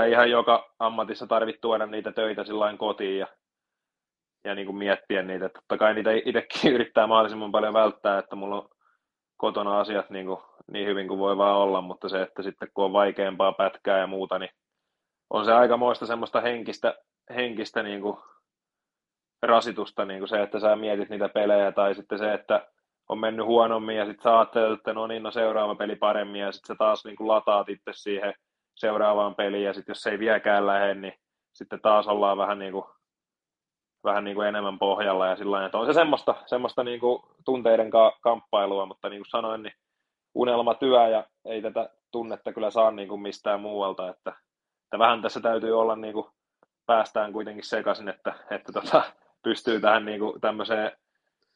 [0.04, 3.28] ei ihan joka ammatissa tarvitse tuoda niitä töitä sillä kotiin ja,
[4.44, 5.50] ja niin kuin miettiä niitä.
[5.50, 8.70] Totta kai niitä itsekin yrittää mahdollisimman paljon välttää, että mulla on
[9.38, 12.86] kotona asiat niin, kuin, niin hyvin kuin voi vaan olla, mutta se, että sitten kun
[12.86, 14.50] on vaikeampaa pätkää ja muuta, niin
[15.34, 16.96] on se aikamoista semmoista henkistä,
[17.36, 18.18] henkistä niin kuin
[19.42, 22.68] rasitusta, niin kuin se, että sä mietit niitä pelejä, tai sitten se, että
[23.10, 26.52] on mennyt huonommin, ja sitten sä ajattelet, että no niin, no seuraava peli paremmin, ja
[26.52, 28.34] sitten sä taas niin kuin lataat itse siihen
[28.76, 31.14] seuraavaan peliin, ja sitten jos se ei vieläkään lähde, niin
[31.54, 32.86] sitten taas ollaan vähän niin kuin,
[34.04, 37.90] vähän niin kuin enemmän pohjalla, ja sillä että on se semmoista, semmoista niin kuin tunteiden
[37.90, 39.74] ka- kamppailua, mutta niin kuin sanoin, niin
[40.36, 44.34] unelmatyö, ja ei tätä tunnetta kyllä saa niin kuin mistään muualta, että
[44.94, 46.28] että vähän tässä täytyy olla, niin kuin,
[46.86, 49.04] päästään kuitenkin sekaisin, että, että tota,
[49.44, 50.92] pystyy tähän niin kuin, tämmöiseen,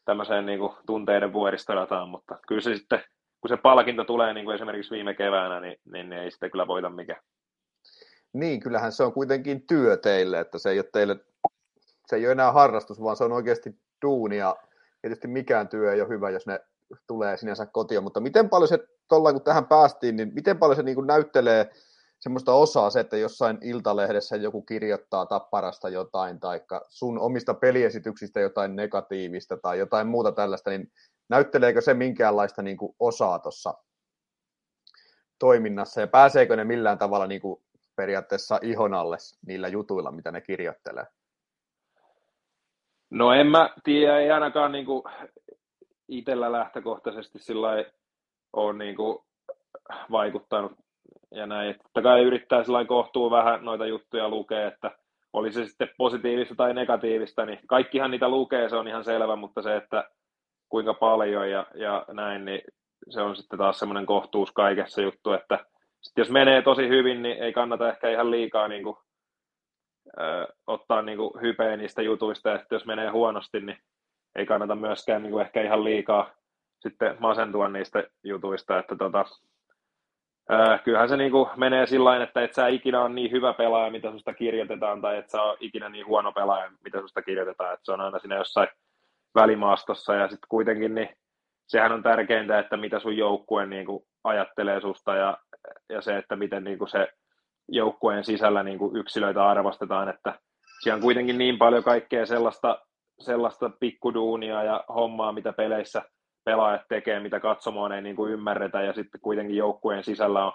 [0.05, 3.03] tämmöiseen niin kuin, tunteiden vuoristorataan, mutta kyllä se sitten
[3.41, 6.67] kun se palkinto tulee niin kuin esimerkiksi viime keväänä, niin, niin, niin ei sitä kyllä
[6.67, 7.21] voita mikään.
[8.33, 11.15] Niin, kyllähän se on kuitenkin työ teille, että se ei ole teille,
[12.07, 14.55] se ei ole enää harrastus, vaan se on oikeasti duunia.
[15.01, 16.59] Tietysti mikään työ ei ole hyvä, jos ne
[17.07, 18.79] tulee sinänsä kotiin, mutta miten paljon se,
[19.09, 21.71] tuolla kun tähän päästiin, niin miten paljon se niin kuin näyttelee
[22.19, 28.75] semmoista osaa se, että jossain iltalehdessä joku kirjoittaa tapparasta jotain, tai sun omista peliesityksistä jotain
[28.75, 30.91] negatiivista tai jotain muuta tällaista, niin
[31.29, 33.73] näytteleekö se minkäänlaista niin kuin osaa tuossa
[35.39, 37.63] toiminnassa, ja pääseekö ne millään tavalla niin kuin
[37.95, 41.05] periaatteessa ihon alle niillä jutuilla, mitä ne kirjoittelee?
[43.09, 45.03] No en mä tiedä, ei ainakaan niin kuin
[46.07, 47.67] itsellä lähtökohtaisesti sillä
[48.53, 49.17] ole niin kuin
[50.11, 50.71] vaikuttanut
[51.49, 51.75] näin.
[51.83, 54.91] Totta kai yrittää sillä kohtuu vähän noita juttuja lukea, että
[55.33, 59.61] oli se sitten positiivista tai negatiivista, niin kaikkihan niitä lukee, se on ihan selvä, mutta
[59.61, 60.09] se, että
[60.69, 62.61] kuinka paljon ja, ja näin, niin
[63.09, 65.65] se on sitten taas semmoinen kohtuus kaikessa juttu, että
[66.01, 68.97] sitten jos menee tosi hyvin, niin ei kannata ehkä ihan liikaa niin kuin,
[70.19, 73.77] ö, ottaa niin kuin hypeä niistä jutuista, ja jos menee huonosti, niin
[74.35, 76.31] ei kannata myöskään niin kuin ehkä ihan liikaa
[76.79, 79.25] sitten masentua niistä jutuista, että tota,
[80.51, 83.91] Äh, kyllähän se niin kuin menee sillä että et sä ikinä on niin hyvä pelaaja,
[83.91, 87.73] mitä susta kirjoitetaan, tai et sä ole ikinä niin huono pelaaja, mitä susta kirjoitetaan.
[87.73, 88.67] Et se on aina siinä jossain
[89.35, 91.09] välimaastossa, ja sitten kuitenkin niin
[91.67, 95.37] sehän on tärkeintä, että mitä sun joukkue niin kuin ajattelee susta, ja,
[95.89, 97.07] ja se, että miten niin kuin se
[97.67, 100.39] joukkueen sisällä niin kuin yksilöitä arvostetaan, että
[100.83, 102.79] siellä on kuitenkin niin paljon kaikkea sellaista,
[103.19, 106.01] sellaista pikkuduunia ja hommaa, mitä peleissä–
[106.47, 110.51] pelaajat tekee, mitä katsomaan ei niin kuin ymmärretä, ja sitten kuitenkin joukkueen sisällä on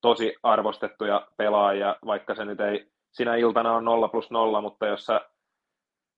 [0.00, 5.06] tosi arvostettuja pelaajia, vaikka se nyt ei sinä iltana on 0 plus 0, mutta jos
[5.06, 5.20] sä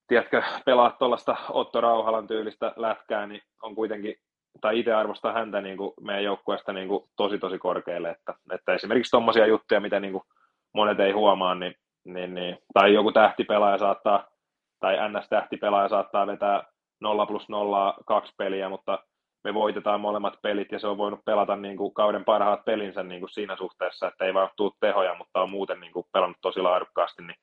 [0.06, 4.16] tiedätkö, pelaat tuollaista Otto Rauhalan tyylistä lätkää, niin on kuitenkin,
[4.60, 8.74] tai itse arvostaa häntä niin kuin meidän joukkueesta niin kuin tosi tosi korkealle, että, että
[8.74, 10.24] esimerkiksi tuommoisia juttuja, mitä niin kuin
[10.74, 14.28] monet ei huomaa, niin, niin, niin, tai joku tähtipelaaja saattaa,
[14.80, 16.62] tai NS-tähtipelaaja saattaa vetää
[17.00, 18.98] 0 plus 0 kaksi peliä, mutta
[19.44, 23.20] me voitetaan molemmat pelit ja se on voinut pelata niin kuin kauden parhaat pelinsä niin
[23.20, 26.60] kuin siinä suhteessa, että ei vaan tule tehoja, mutta on muuten niin kuin pelannut tosi
[26.60, 27.22] laadukkaasti.
[27.22, 27.36] Niin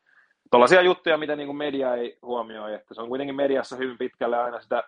[0.51, 4.37] tuollaisia juttuja, mitä niin kuin media ei huomioi, että se on kuitenkin mediassa hyvin pitkälle
[4.37, 4.83] aina sitä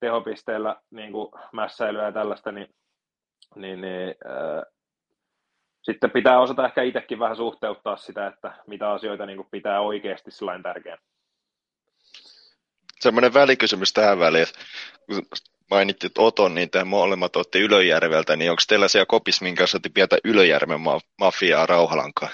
[0.00, 2.68] tehopisteellä niin kuin mässäilyä ja tällaista, niin,
[3.56, 4.62] niin, niin äh,
[5.82, 10.30] sitten pitää osata ehkä itsekin vähän suhteuttaa sitä, että mitä asioita niin kuin pitää oikeasti
[10.30, 10.98] sellainen tärkeä.
[13.00, 14.46] Semmoinen välikysymys tähän väliin,
[15.70, 20.16] mainittit Oton, niin tämä molemmat otti Ylöjärveltä, niin onko teillä siellä kopis, minkä otti pientä
[20.24, 22.32] Ylöjärven ma- mafiaa Rauhalankaan?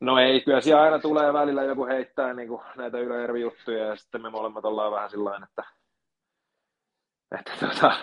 [0.00, 4.22] No ei, kyllä siellä aina tulee välillä joku heittää niin kuin näitä Ylöjärvi-juttuja ja sitten
[4.22, 5.64] me molemmat ollaan vähän sillä että,
[7.38, 7.96] että tota,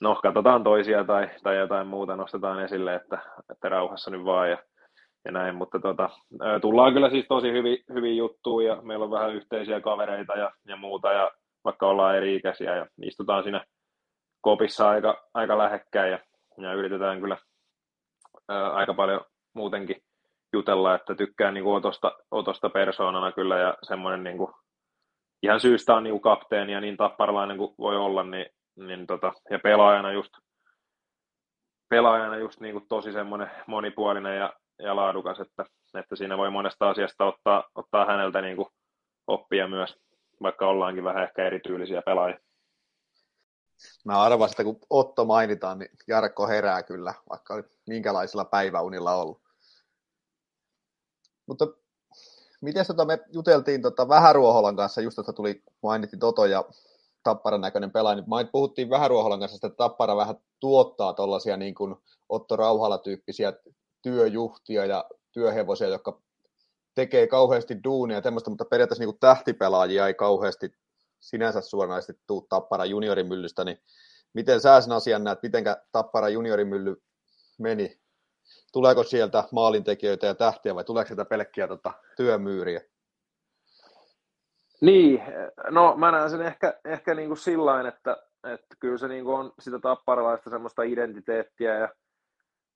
[0.00, 3.18] no katsotaan toisia tai, tai jotain muuta nostetaan esille, että,
[3.50, 4.58] että rauhassa nyt vaan ja,
[5.24, 6.10] ja näin, mutta tota,
[6.60, 10.76] tullaan kyllä siis tosi hyvin, hyvin juttuun ja meillä on vähän yhteisiä kavereita ja, ja
[10.76, 11.30] muuta ja
[11.66, 13.64] vaikka ollaan eri ikäisiä ja istutaan siinä
[14.40, 16.18] kopissa aika, aika lähekkäin ja,
[16.58, 17.36] ja yritetään kyllä
[18.48, 19.20] ää, aika paljon
[19.54, 20.02] muutenkin
[20.52, 24.52] jutella, että tykkään niin kuin otosta, otosta persoonana kyllä ja semmoinen niin kuin,
[25.42, 28.46] ihan syystä on niin kuin kapteeni ja niin tapparlainen kuin voi olla, niin,
[28.76, 30.32] niin tota, ja pelaajana just,
[31.88, 35.64] pelaajana just niin kuin tosi semmoinen monipuolinen ja, ja laadukas, että,
[35.98, 38.68] että siinä voi monesta asiasta ottaa, ottaa häneltä niin kuin
[39.26, 40.05] oppia myös
[40.42, 42.38] vaikka ollaankin vähän ehkä erityylisiä pelaajia.
[44.04, 49.40] Mä arvasin, että kun Otto mainitaan, niin Jarkko herää kyllä, vaikka minkälaisilla päiväunilla ollut.
[51.46, 51.66] Mutta
[52.60, 56.64] miten tota me juteltiin tota Vähäruoholan kanssa, just että tuli, mainittiin Toto ja
[57.22, 61.74] Tapparan näköinen pelaaja, niin puhuttiin Vähäruoholan kanssa, että Tappara vähän tuottaa tuollaisia niin
[62.28, 63.52] Otto Rauhala-tyyppisiä
[64.02, 66.20] työjuhtia ja työhevosia, jotka
[66.96, 70.72] tekee kauheasti duunia ja tämmöistä, mutta periaatteessa niin kuin tähtipelaajia ei kauheasti
[71.20, 73.78] sinänsä suoranaisesti tuu Tappara juniorimyllystä, niin
[74.34, 77.02] miten sä sen asian näet, miten Tappara juniorimylly
[77.58, 78.00] meni?
[78.72, 82.80] Tuleeko sieltä maalintekijöitä ja tähtiä vai tuleeko sieltä pelkkiä tota, työmyyriä?
[84.80, 85.22] Niin,
[85.70, 89.36] no mä näen sen ehkä, ehkä niin kuin sillain, että, että kyllä se niin kuin
[89.36, 91.88] on sitä tapparalaista semmoista identiteettiä ja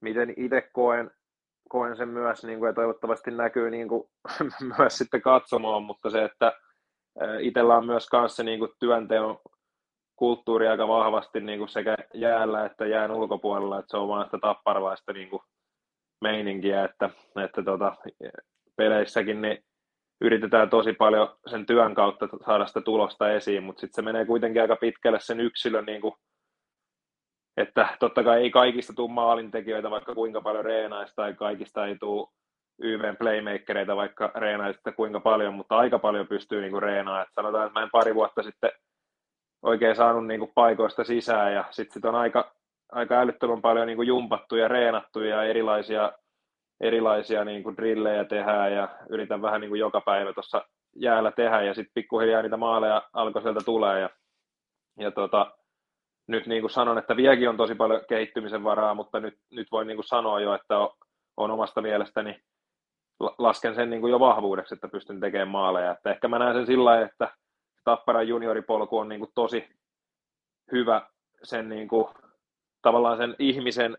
[0.00, 1.10] miten itse koen,
[1.70, 4.08] koen sen myös, niin kuin, ja toivottavasti näkyy niin kuin,
[4.78, 6.52] myös sitten katsomaan, mutta se, että
[7.40, 9.38] itsellä on myös kanssa niin kuin, työnteon
[10.16, 14.38] kulttuuri aika vahvasti niin kuin sekä jäällä että jään ulkopuolella, että se on vaan sitä
[14.40, 15.42] tapparlaista niin kuin,
[16.20, 17.10] meininkiä, että,
[17.44, 17.96] että tota,
[18.76, 19.64] peleissäkin niin
[20.20, 24.62] yritetään tosi paljon sen työn kautta saada sitä tulosta esiin, mutta sitten se menee kuitenkin
[24.62, 26.14] aika pitkälle sen yksilön niin kuin,
[27.60, 32.28] että totta kai ei kaikista tule maalintekijöitä, vaikka kuinka paljon reenaisi, tai kaikista ei tule
[32.82, 37.22] YVn playmakereita, vaikka reenaisitte kuinka paljon, mutta aika paljon pystyy niin reenaamaan.
[37.22, 38.70] Et sanotaan, että mä en pari vuotta sitten
[39.62, 42.54] oikein saanut niin kuin paikoista sisään, ja sitten sit on aika,
[42.92, 46.12] aika älyttömän paljon niin kuin jumpattu ja reenattu ja erilaisia,
[46.80, 50.64] erilaisia niin kuin drillejä tehdään, ja yritän vähän niin kuin joka päivä tuossa
[50.96, 54.10] jäällä tehdä, ja sitten pikkuhiljaa niitä maaleja alkoi sieltä tulee, ja,
[54.98, 55.59] ja tota,
[56.30, 59.86] nyt niin kuin sanon, että vieläkin on tosi paljon kehittymisen varaa, mutta nyt, nyt voin
[59.86, 60.78] niin kuin sanoa jo, että
[61.36, 62.40] on, omasta mielestäni
[63.38, 65.90] lasken sen niin kuin jo vahvuudeksi, että pystyn tekemään maaleja.
[65.90, 67.34] Että ehkä mä näen sen sillä lailla, että
[67.84, 69.68] Tapparan junioripolku on niin kuin tosi
[70.72, 71.06] hyvä
[71.42, 72.06] sen niin kuin,
[72.82, 73.98] tavallaan sen ihmisen,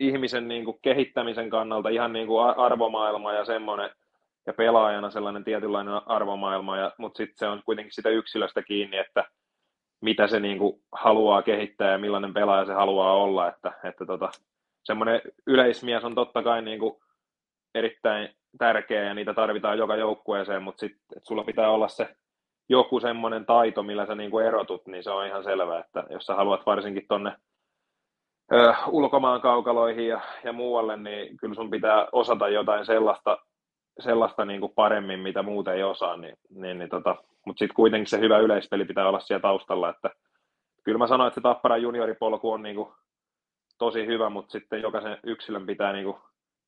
[0.00, 3.90] ihmisen niin kuin kehittämisen kannalta ihan niin kuin arvomaailma ja semmoinen,
[4.46, 9.24] ja pelaajana sellainen tietynlainen arvomaailma, ja, mutta sitten se on kuitenkin sitä yksilöstä kiinni, että
[10.00, 14.30] mitä se niin kuin haluaa kehittää ja millainen pelaaja se haluaa olla, että, että tota,
[14.84, 16.96] semmoinen yleismies on totta kai niin kuin
[17.74, 18.28] erittäin
[18.58, 22.16] tärkeä ja niitä tarvitaan joka joukkueeseen, mutta sitten sulla pitää olla se
[22.68, 26.26] joku semmoinen taito, millä sä niin kuin erotut, niin se on ihan selvä, että jos
[26.26, 27.36] sä haluat varsinkin tonne
[28.52, 33.38] ö, ulkomaan kaukaloihin ja, ja muualle, niin kyllä sun pitää osata jotain sellaista,
[34.00, 38.10] sellaista niin kuin paremmin, mitä muut ei osaa, niin, niin, niin tota, mutta sitten kuitenkin
[38.10, 40.10] se hyvä yleispeli pitää olla siellä taustalla, että
[40.84, 42.92] kyllä mä sanoin, että se Tapparan junioripolku on niin kuin
[43.78, 46.14] tosi hyvä, mutta sitten jokaisen yksilön pitää niin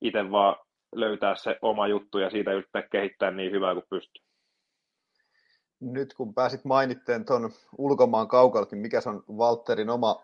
[0.00, 0.56] itse vaan
[0.94, 4.22] löytää se oma juttu ja siitä yrittää kehittää niin hyvää kuin pystyy.
[5.80, 10.22] Nyt kun pääsit mainitteen tuon ulkomaan kaukalkin, mikä on Walterin oma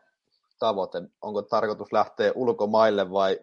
[0.58, 1.02] tavoite?
[1.22, 3.38] Onko tarkoitus lähteä ulkomaille vai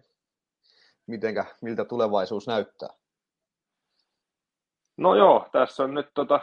[1.07, 2.89] mitenkä, miltä tulevaisuus näyttää?
[4.97, 6.39] No joo, tässä on nyt tota,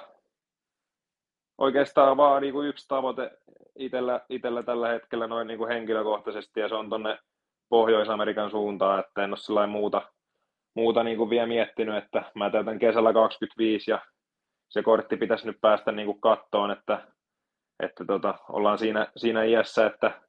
[1.58, 3.30] oikeastaan vaan niin kuin yksi tavoite
[3.78, 7.18] itsellä, itsellä tällä hetkellä noin niin kuin henkilökohtaisesti ja se on tuonne
[7.68, 10.02] Pohjois-Amerikan suuntaan, että en ole muuta,
[10.76, 13.98] muuta niin kuin vielä miettinyt, että mä täytän kesällä 25 ja
[14.68, 17.08] se kortti pitäisi nyt päästä niin kuin kattoon, että,
[17.82, 20.20] että tota, ollaan siinä, siinä iässä, että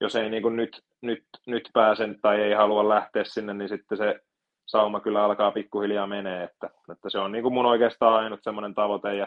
[0.00, 3.98] jos ei niin kuin nyt, nyt, nyt pääsen tai ei halua lähteä sinne, niin sitten
[3.98, 4.20] se
[4.66, 8.74] sauma kyllä alkaa pikkuhiljaa menee, että, että se on niin kuin mun oikeastaan ainut semmoinen
[8.74, 9.26] tavoite ja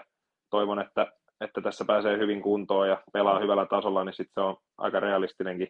[0.50, 1.08] toivon, että,
[1.42, 5.68] että tässä pääsee hyvin kuntoon ja pelaa hyvällä tasolla, niin sitten se on aika realistinenkin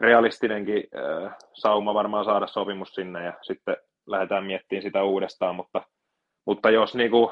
[0.00, 3.76] realistinenkin äh, sauma varmaan saada sopimus sinne ja sitten
[4.06, 5.82] lähdetään miettimään sitä uudestaan, mutta,
[6.46, 7.30] mutta jos niin kuin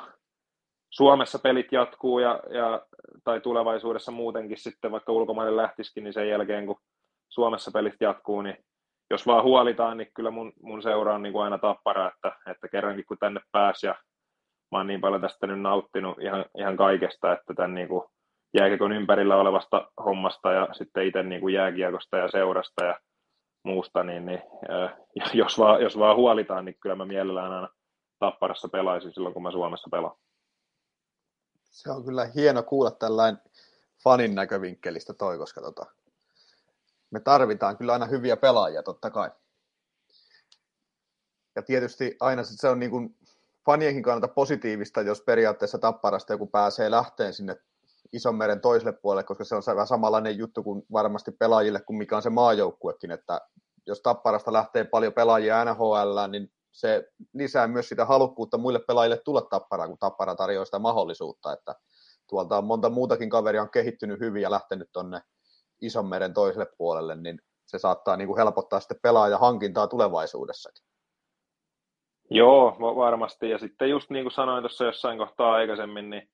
[0.90, 2.86] Suomessa pelit jatkuu ja, ja,
[3.24, 6.80] tai tulevaisuudessa muutenkin sitten vaikka ulkomaille lähtisikin, niin sen jälkeen kun
[7.28, 8.64] Suomessa pelit jatkuu, niin
[9.10, 12.68] jos vaan huolitaan, niin kyllä mun, mun seura on niin kuin aina tappara, että, että
[12.68, 13.94] kerrankin kun tänne pääsi ja
[14.72, 18.04] mä oon niin paljon tästä nyt nauttinut ihan, ihan kaikesta, että tämän niin kuin
[18.54, 23.00] jääkiekon ympärillä olevasta hommasta ja sitten itse niin kuin jääkiekosta ja seurasta ja
[23.64, 24.96] muusta, niin, niin äh,
[25.34, 27.68] jos, vaan, jos vaan huolitaan, niin kyllä mä mielellään aina
[28.18, 30.16] Tapparassa pelaisin silloin, kun mä Suomessa pelaan.
[31.64, 33.42] Se on kyllä hieno kuulla tällainen
[34.04, 35.86] fanin näkövinkkelistä toi, koska tota,
[37.14, 39.30] me tarvitaan kyllä aina hyviä pelaajia totta kai.
[41.56, 43.16] Ja tietysti aina se on niin kuin
[43.66, 47.56] fanienkin kannalta positiivista, jos periaatteessa Tapparasta joku pääsee lähteen sinne
[48.12, 52.16] ison meren toiselle puolelle, koska se on vähän samanlainen juttu kuin varmasti pelaajille kuin mikä
[52.16, 53.40] on se maajoukkuekin, että
[53.86, 59.42] jos Tapparasta lähtee paljon pelaajia NHL, niin se lisää myös sitä halukkuutta muille pelaajille tulla
[59.42, 61.74] Tapparaan, kun Tappara tarjoaa sitä mahdollisuutta, että
[62.28, 65.20] tuolta on monta muutakin kaveria on kehittynyt hyvin ja lähtenyt tuonne
[65.80, 70.84] ison meren toiselle puolelle, niin se saattaa niin kuin helpottaa sitten pelaaja hankintaa tulevaisuudessakin.
[72.30, 73.50] Joo, varmasti.
[73.50, 76.30] Ja sitten just niin kuin sanoin tuossa jossain kohtaa aikaisemmin, niin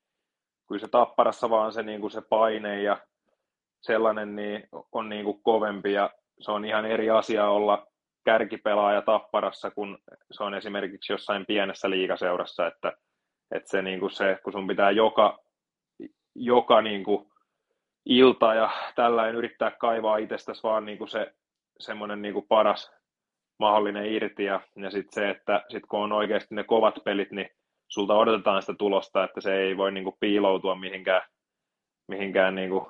[0.69, 2.99] kyllä se tapparassa vaan se, niin kuin se paine ja
[3.81, 6.11] sellainen niin on niin kuin kovempi ja
[6.41, 7.87] se on ihan eri asia olla
[8.25, 9.99] kärkipelaaja tapparassa, kun
[10.31, 12.93] se on esimerkiksi jossain pienessä liikaseurassa, että,
[13.55, 15.39] että se, niin kuin se, kun sun pitää joka,
[16.35, 17.30] joka niin kuin
[18.07, 21.35] ilta ja tällainen yrittää kaivaa itsestäsi vaan niin kuin se
[21.79, 22.93] semmoinen niin kuin paras
[23.59, 27.51] mahdollinen irti ja, ja sitten se, että sit kun on oikeasti ne kovat pelit, niin
[27.89, 31.23] sulta odotetaan sitä tulosta, että se ei voi niin kuin piiloutua mihinkään,
[32.09, 32.87] mihinkään niin kuin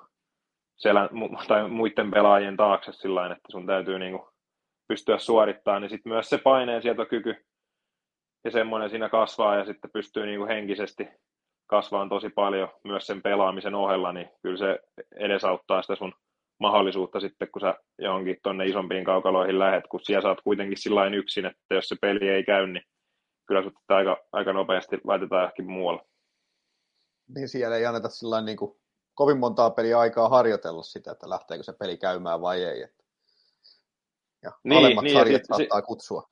[0.77, 1.09] selän,
[1.49, 4.29] tai muiden pelaajien taakse sillä että sun täytyy niin kuin
[4.89, 7.47] pystyä suorittamaan, niin sitten myös se paineensietokyky
[8.45, 11.09] ja semmoinen siinä kasvaa ja sitten pystyy niin kuin henkisesti
[11.71, 14.79] kasvaan tosi paljon myös sen pelaamisen ohella, niin kyllä se
[15.17, 16.13] edesauttaa sitä sun
[16.61, 21.47] mahdollisuutta sitten, kun sä johonkin tuonne isompiin kaukaloihin lähet, kun siellä saat kuitenkin sillä yksin,
[21.47, 22.83] että jos se peli ei käy, niin
[23.47, 26.03] kyllä sut aika, aika nopeasti laitetaan johonkin muualle.
[27.35, 28.81] Niin siellä ei anneta sillä niin kuin
[29.15, 32.87] kovin montaa peliä aikaa harjoitella sitä, että lähteekö se peli käymään vai ei.
[34.43, 36.29] Ja niin, alemmat niin, sarjat sit, saattaa kutsua.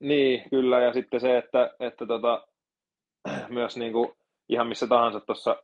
[0.00, 2.46] Niin, kyllä, ja sitten se, että, että tota,
[3.48, 4.16] myös niin kuin
[4.50, 5.62] ihan missä tahansa tuossa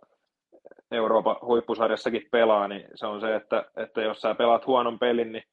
[0.91, 5.45] Euroopan huippusarjassakin pelaa, niin se on se, että, että jos sä pelaat huonon pelin, niin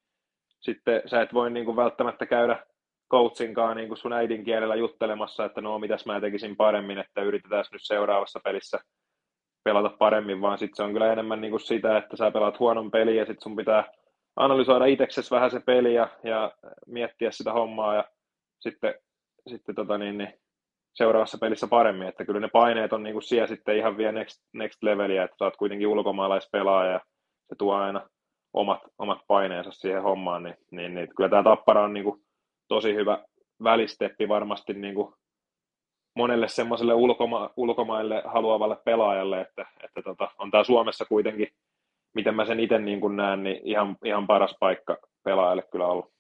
[0.60, 2.66] sitten sä et voi niin kuin välttämättä käydä
[3.12, 7.82] coachinkaan niin kuin sun äidinkielellä juttelemassa, että no mitäs mä tekisin paremmin, että yritetään nyt
[7.84, 8.80] seuraavassa pelissä
[9.64, 12.92] pelata paremmin, vaan sitten se on kyllä enemmän niin kuin sitä, että sä pelaat huonon
[12.92, 13.84] peliä ja sitten sun pitää
[14.36, 16.52] analysoida itseksesi vähän se peli ja, ja
[16.88, 18.04] miettiä sitä hommaa ja
[18.60, 18.96] sitten,
[19.48, 20.34] sitten tota niin, niin
[20.94, 24.42] seuraavassa pelissä paremmin, että kyllä ne paineet on niin kuin siellä sitten ihan vielä next,
[24.54, 27.00] next leveliä, että sä oot kuitenkin ulkomaalaispelaaja ja
[27.50, 28.10] se tuo aina
[28.54, 32.22] omat, omat paineensa siihen hommaan, niin, niin, niin kyllä tämä Tappara on niin kuin
[32.68, 33.26] tosi hyvä
[33.64, 35.14] välisteppi varmasti niin kuin
[36.16, 41.48] monelle semmoiselle ulkoma, ulkomaille haluavalle pelaajalle, että, että tota, on tämä Suomessa kuitenkin,
[42.16, 46.14] miten mä sen itse niin näen, niin ihan, ihan paras paikka pelaajalle kyllä ollut.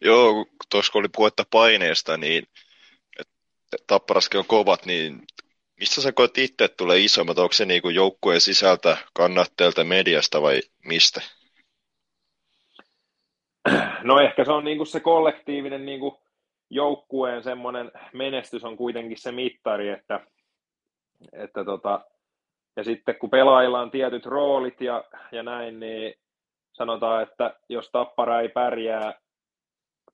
[0.00, 2.44] Joo, tuossa kun oli puhetta paineesta, niin
[3.86, 5.22] Tapparaskin on kovat, niin
[5.80, 7.38] mistä sä koet itse, tulee isommat?
[7.38, 11.20] Onko se niin joukkueen sisältä, kannatteelta, mediasta vai mistä?
[14.02, 16.14] No ehkä se on niin kuin se kollektiivinen kuin
[16.70, 20.20] joukkueen semmoinen menestys on kuitenkin se mittari, että,
[21.32, 22.00] että tota,
[22.76, 26.14] ja sitten kun pelaajilla on tietyt roolit ja, ja näin, niin
[26.72, 29.14] sanotaan, että jos Tappara ei pärjää,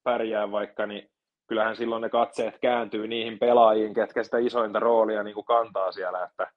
[0.03, 1.11] pärjää vaikka, niin
[1.51, 6.25] kyllähän silloin ne katseet kääntyy niihin pelaajiin, ketkä sitä isointa roolia niin kuin kantaa siellä,
[6.25, 6.51] että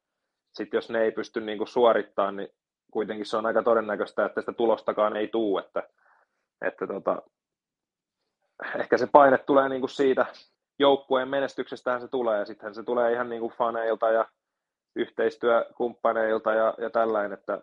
[0.54, 2.50] sitten jos ne ei pysty niin kuin suorittamaan, niin
[2.92, 5.84] kuitenkin se on aika todennäköistä, että sitä tulostakaan ei tule, että,
[6.66, 7.22] että tota,
[8.80, 10.26] ehkä se paine tulee niin kuin siitä
[10.80, 14.28] joukkueen menestyksestähän se tulee, ja sittenhän se tulee ihan niin kuin faneilta ja
[14.96, 17.62] yhteistyökumppaneilta ja, ja tällainen, että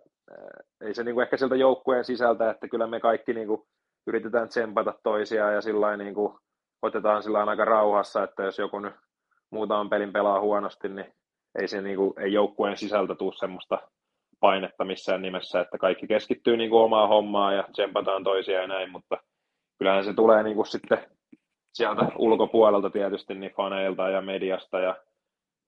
[0.80, 3.62] ei se niin kuin ehkä sieltä joukkueen sisältä, että kyllä me kaikki niin kuin
[4.06, 6.38] yritetään tsempata toisiaan ja sillä niin kuin
[6.82, 8.94] otetaan sillä aika rauhassa, että jos joku nyt
[9.50, 11.12] muutaman pelin pelaa huonosti, niin
[11.60, 13.78] ei, se niin kuin, ei joukkueen sisältä tule semmoista
[14.40, 18.90] painetta missään nimessä, että kaikki keskittyy niin kuin omaa hommaa ja tsempataan toisia ja näin,
[18.90, 19.16] mutta
[19.78, 20.98] kyllähän se tulee niin kuin sitten
[21.72, 24.96] sieltä ulkopuolelta tietysti niin faneilta ja mediasta ja,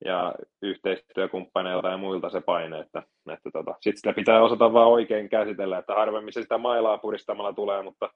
[0.04, 3.02] ja yhteistyökumppaneilta ja muilta se paine, että,
[3.32, 7.52] että tota, sitten sitä pitää osata vaan oikein käsitellä, että harvemmin se sitä mailaa puristamalla
[7.52, 8.10] tulee, mutta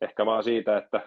[0.00, 1.00] ehkä vaan siitä, että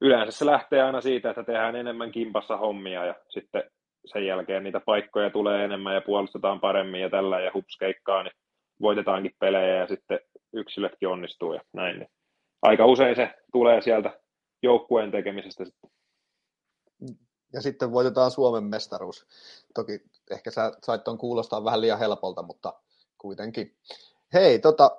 [0.00, 3.62] yleensä se lähtee aina siitä, että tehdään enemmän kimpassa hommia ja sitten
[4.04, 8.32] sen jälkeen niitä paikkoja tulee enemmän ja puolustetaan paremmin ja tällä ja hupskeikkaa, niin
[8.80, 10.20] voitetaankin pelejä ja sitten
[10.52, 11.98] yksilötkin onnistuu ja näin.
[11.98, 12.10] Niin
[12.62, 14.20] aika usein se tulee sieltä
[14.62, 15.90] joukkueen tekemisestä sitten.
[17.52, 19.26] Ja sitten voitetaan Suomen mestaruus.
[19.74, 22.72] Toki ehkä sä sait tuon kuulostaa vähän liian helpolta, mutta
[23.18, 23.76] kuitenkin.
[24.34, 24.96] Hei, tota,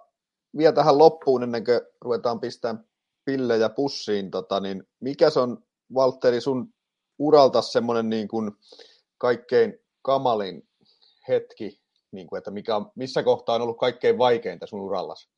[0.57, 2.85] vielä tähän loppuun ennen kuin ruvetaan pistämään
[3.27, 5.63] pillejä pussiin, tota, niin mikä se on,
[5.93, 6.73] Valtteri, sun
[7.19, 8.51] uralta semmoinen niin kuin
[9.17, 10.67] kaikkein kamalin
[11.27, 15.29] hetki, niin kuin, että mikä missä kohtaa on ollut kaikkein vaikeinta sun urallasi?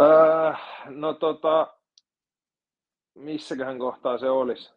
[0.00, 0.52] Öö,
[0.86, 1.74] no tota,
[3.14, 4.70] missäköhän kohtaa se olisi?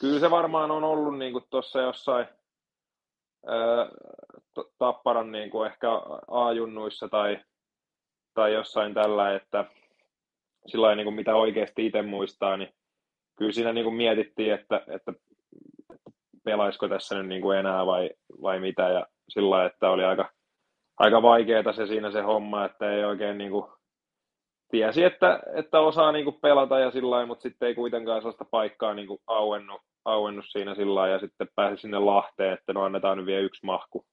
[0.00, 2.26] Kyllä se varmaan on ollut niin tuossa jossain
[3.48, 3.88] öö,
[4.78, 5.88] Tapparan niin kuin ehkä
[6.28, 7.44] A-junnuissa tai
[8.34, 9.64] tai jossain tällä, että
[10.66, 12.74] sillä niin kuin mitä oikeasti itse muistaa, niin
[13.36, 15.12] kyllä siinä niin kuin mietittiin, että, että,
[16.44, 18.10] pelaisiko tässä nyt niin kuin enää vai,
[18.42, 20.30] vai mitä, ja sillä että oli aika,
[20.98, 23.64] aika vaikeaa se siinä se homma, että ei oikein niin kuin,
[24.70, 28.94] tiesi, että, että osaa niin kuin pelata ja sillä mutta sitten ei kuitenkaan sellaista paikkaa
[28.94, 33.26] niin kuin auennut, auennut siinä sillä ja sitten pääsi sinne Lahteen, että no annetaan nyt
[33.26, 34.06] vielä yksi mahku,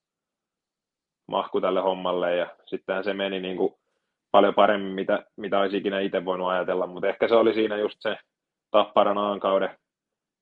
[1.27, 2.35] mahku tälle hommalle.
[2.35, 3.73] Ja sittenhän se meni niin kuin
[4.31, 7.97] paljon paremmin, mitä, mitä olisi ikinä itse voinut ajatella, mutta ehkä se oli siinä just
[7.99, 8.17] se
[8.71, 9.77] Tapparan aankauden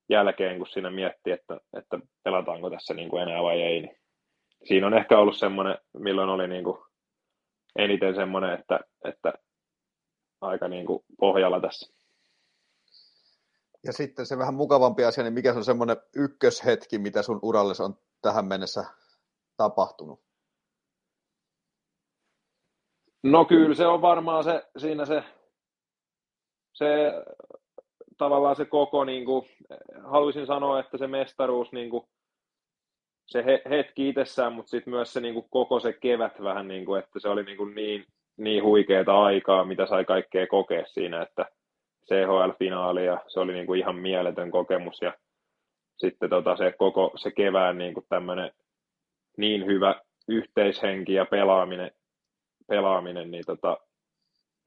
[0.08, 3.80] jälkeen, kun siinä mietti, että, että pelataanko tässä niin kuin enää vai ei.
[3.80, 3.96] Niin
[4.64, 6.78] siinä on ehkä ollut semmoinen, milloin oli niin kuin
[7.78, 9.32] eniten semmoinen, että, että
[10.40, 11.94] aika niin kuin pohjalla tässä.
[13.84, 17.74] Ja sitten se vähän mukavampi asia, niin mikä se on semmoinen ykköshetki, mitä sun uralle
[17.84, 18.84] on tähän mennessä
[19.56, 20.29] tapahtunut?
[23.22, 25.24] No kyllä se on varmaan se, siinä se,
[26.72, 27.12] se
[28.18, 29.46] tavallaan se koko, niin kuin,
[30.04, 32.04] haluaisin sanoa, että se mestaruus, niin kuin,
[33.26, 36.84] se he, hetki itsessään, mutta sitten myös se niin kuin, koko se kevät vähän, niin,
[36.84, 38.04] kuin, että se oli niin, kuin, niin,
[38.36, 41.46] niin huikeaa aikaa, mitä sai kaikkea kokea siinä, että
[42.06, 45.14] CHL-finaali ja se oli niin kuin, ihan mieletön kokemus ja
[45.96, 48.50] sitten tota, se koko se kevään niin kuin tämmöinen
[49.36, 51.90] niin hyvä yhteishenki ja pelaaminen,
[52.70, 53.76] pelaaminen niin tota,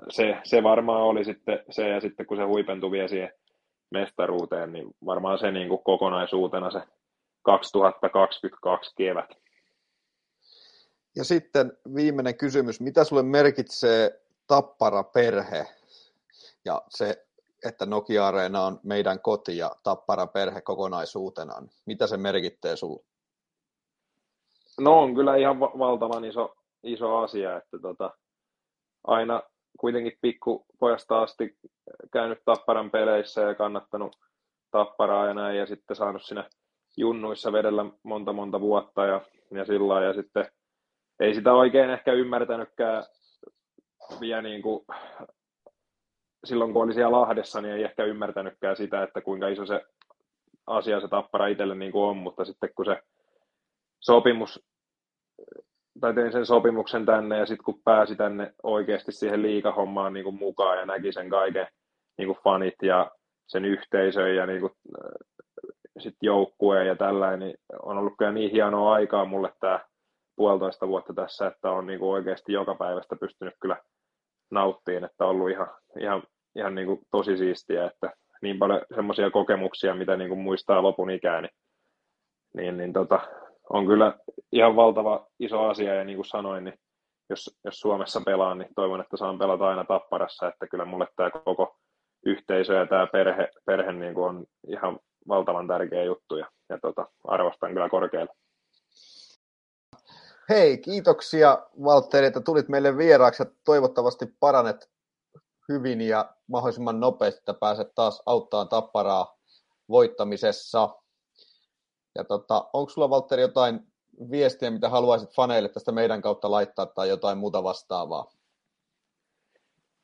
[0.09, 3.33] se, se varmaan oli sitten se, ja sitten kun se huipentui vielä siihen
[3.91, 6.81] mestaruuteen, niin varmaan se niin kuin kokonaisuutena se
[7.41, 9.29] 2022 kevät.
[11.15, 15.65] Ja sitten viimeinen kysymys, mitä sulle merkitsee Tappara perhe
[16.65, 17.25] ja se,
[17.65, 21.69] että Nokia-areena on meidän koti ja Tappara perhe kokonaisuutenaan.
[21.85, 23.03] Mitä se merkittää sulle?
[24.79, 28.17] No on kyllä ihan valtavan iso, iso asia, että tota,
[29.03, 29.43] aina
[29.79, 31.57] kuitenkin pikkupojasta asti
[32.13, 34.15] käynyt Tapparan peleissä ja kannattanut
[34.71, 36.49] Tapparaa ja näin, ja sitten saanut siinä
[36.97, 39.21] junnuissa vedellä monta monta vuotta ja,
[39.51, 40.45] ja sillä ja sitten
[41.19, 43.03] ei sitä oikein ehkä ymmärtänytkään
[44.19, 44.85] vielä niin kuin,
[46.43, 49.85] silloin kun oli siellä Lahdessa, niin ei ehkä ymmärtänytkään sitä, että kuinka iso se
[50.67, 53.01] asia se tappara itselle niin kuin on, mutta sitten kun se
[53.99, 54.65] sopimus,
[56.01, 60.35] tai tein sen sopimuksen tänne ja sitten kun pääsi tänne oikeasti siihen liikahommaan niin kuin
[60.35, 61.67] mukaan ja näki sen kaiken
[62.17, 63.11] niin kuin fanit ja
[63.47, 64.73] sen yhteisön ja niin kuin,
[65.99, 69.79] sit joukkueen ja tällainen, niin on ollut kyllä niin hienoa aikaa mulle tämä
[70.35, 73.77] puolitoista vuotta tässä, että on niin kuin oikeasti joka päivästä pystynyt kyllä
[74.51, 75.67] nauttiin, että on ollut ihan,
[75.99, 76.23] ihan,
[76.55, 81.09] ihan niin kuin tosi siistiä, että niin paljon semmoisia kokemuksia, mitä niin kuin muistaa lopun
[81.09, 81.53] ikään, niin,
[82.57, 83.19] niin, niin tota,
[83.73, 84.17] on kyllä
[84.51, 86.79] ihan valtava iso asia, ja niin kuin sanoin, niin
[87.29, 91.31] jos, jos Suomessa pelaan, niin toivon, että saan pelata aina Tapparassa, että kyllä mulle tämä
[91.31, 91.75] koko
[92.25, 97.07] yhteisö ja tämä perhe, perhe niin kuin on ihan valtavan tärkeä juttu, ja, ja tota,
[97.23, 98.33] arvostan kyllä korkealle.
[100.49, 104.89] Hei, kiitoksia Valtteri, että tulit meille vieraaksi ja toivottavasti paranet
[105.69, 109.37] hyvin ja mahdollisimman nopeasti, että pääset taas auttamaan tapparaa
[109.89, 110.89] voittamisessa.
[112.15, 113.79] Ja tota, onko sulla Valtteri jotain
[114.31, 118.25] viestiä, mitä haluaisit faneille tästä meidän kautta laittaa tai jotain muuta vastaavaa?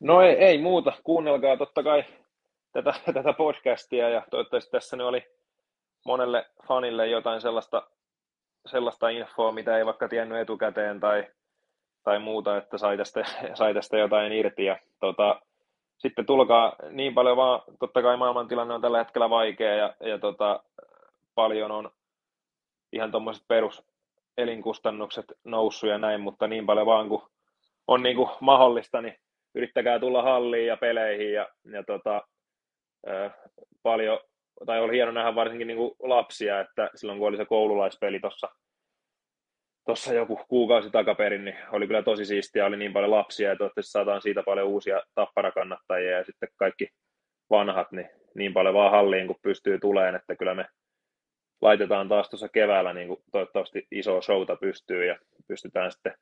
[0.00, 0.92] No ei, ei muuta.
[1.04, 2.04] Kuunnelkaa totta kai
[2.72, 5.26] tätä, tätä podcastia ja toivottavasti tässä nyt oli
[6.04, 7.90] monelle fanille jotain sellaista
[8.66, 11.26] sellaista infoa, mitä ei vaikka tiennyt etukäteen tai,
[12.04, 13.24] tai muuta, että sai tästä,
[13.58, 14.64] sai tästä jotain irti.
[14.64, 15.40] Ja, tota,
[15.98, 20.62] sitten tulkaa niin paljon vaan, totta kai maailmantilanne on tällä hetkellä vaikea ja, ja tota,
[21.34, 21.90] paljon on
[22.92, 27.22] ihan tuommoiset peruselinkustannukset noussut ja näin, mutta niin paljon vaan kuin
[27.88, 29.16] on niin kuin mahdollista, niin
[29.54, 32.22] yrittäkää tulla halliin ja peleihin ja, ja tota,
[33.82, 34.20] paljon
[34.66, 38.48] tai oli hieno nähdä varsinkin niin kuin lapsia, että silloin kun oli se koululaispeli tuossa
[39.86, 43.90] tossa joku kuukausi takaperin, niin oli kyllä tosi siistiä, oli niin paljon lapsia ja toivottavasti
[43.90, 46.88] saadaan siitä paljon uusia tapparakannattajia ja sitten kaikki
[47.50, 50.66] vanhat, niin niin paljon vaan halliin kun pystyy tuleen, että kyllä me
[51.62, 56.14] laitetaan taas tuossa keväällä niin kuin toivottavasti iso showta pystyy ja pystytään sitten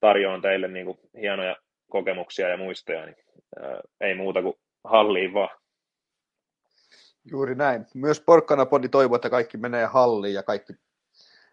[0.00, 1.56] tarjoamaan teille niin kuin hienoja
[1.90, 3.16] kokemuksia ja muistoja, niin
[3.60, 4.54] ää, ei muuta kuin
[4.84, 5.58] halliin vaan.
[7.30, 7.86] Juuri näin.
[7.94, 10.72] Myös Porkkana Podi toivoo, että kaikki menee halliin ja kaikki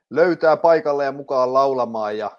[0.10, 2.32] löytää paikalle ja mukaan laulamaan ja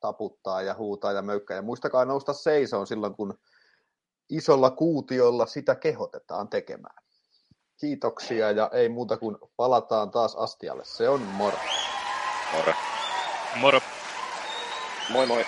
[0.00, 1.56] taputtaa ja huutaa ja möykkää.
[1.56, 3.38] Ja muistakaa nousta seisoon silloin, kun
[4.28, 7.04] isolla kuutiolla sitä kehotetaan tekemään.
[7.80, 10.84] Kiitoksia ja ei muuta kuin palataan taas astialle.
[10.84, 11.58] Se on moro.
[12.52, 12.72] Moro.
[13.56, 13.80] Moro.
[15.10, 15.44] Moi moi.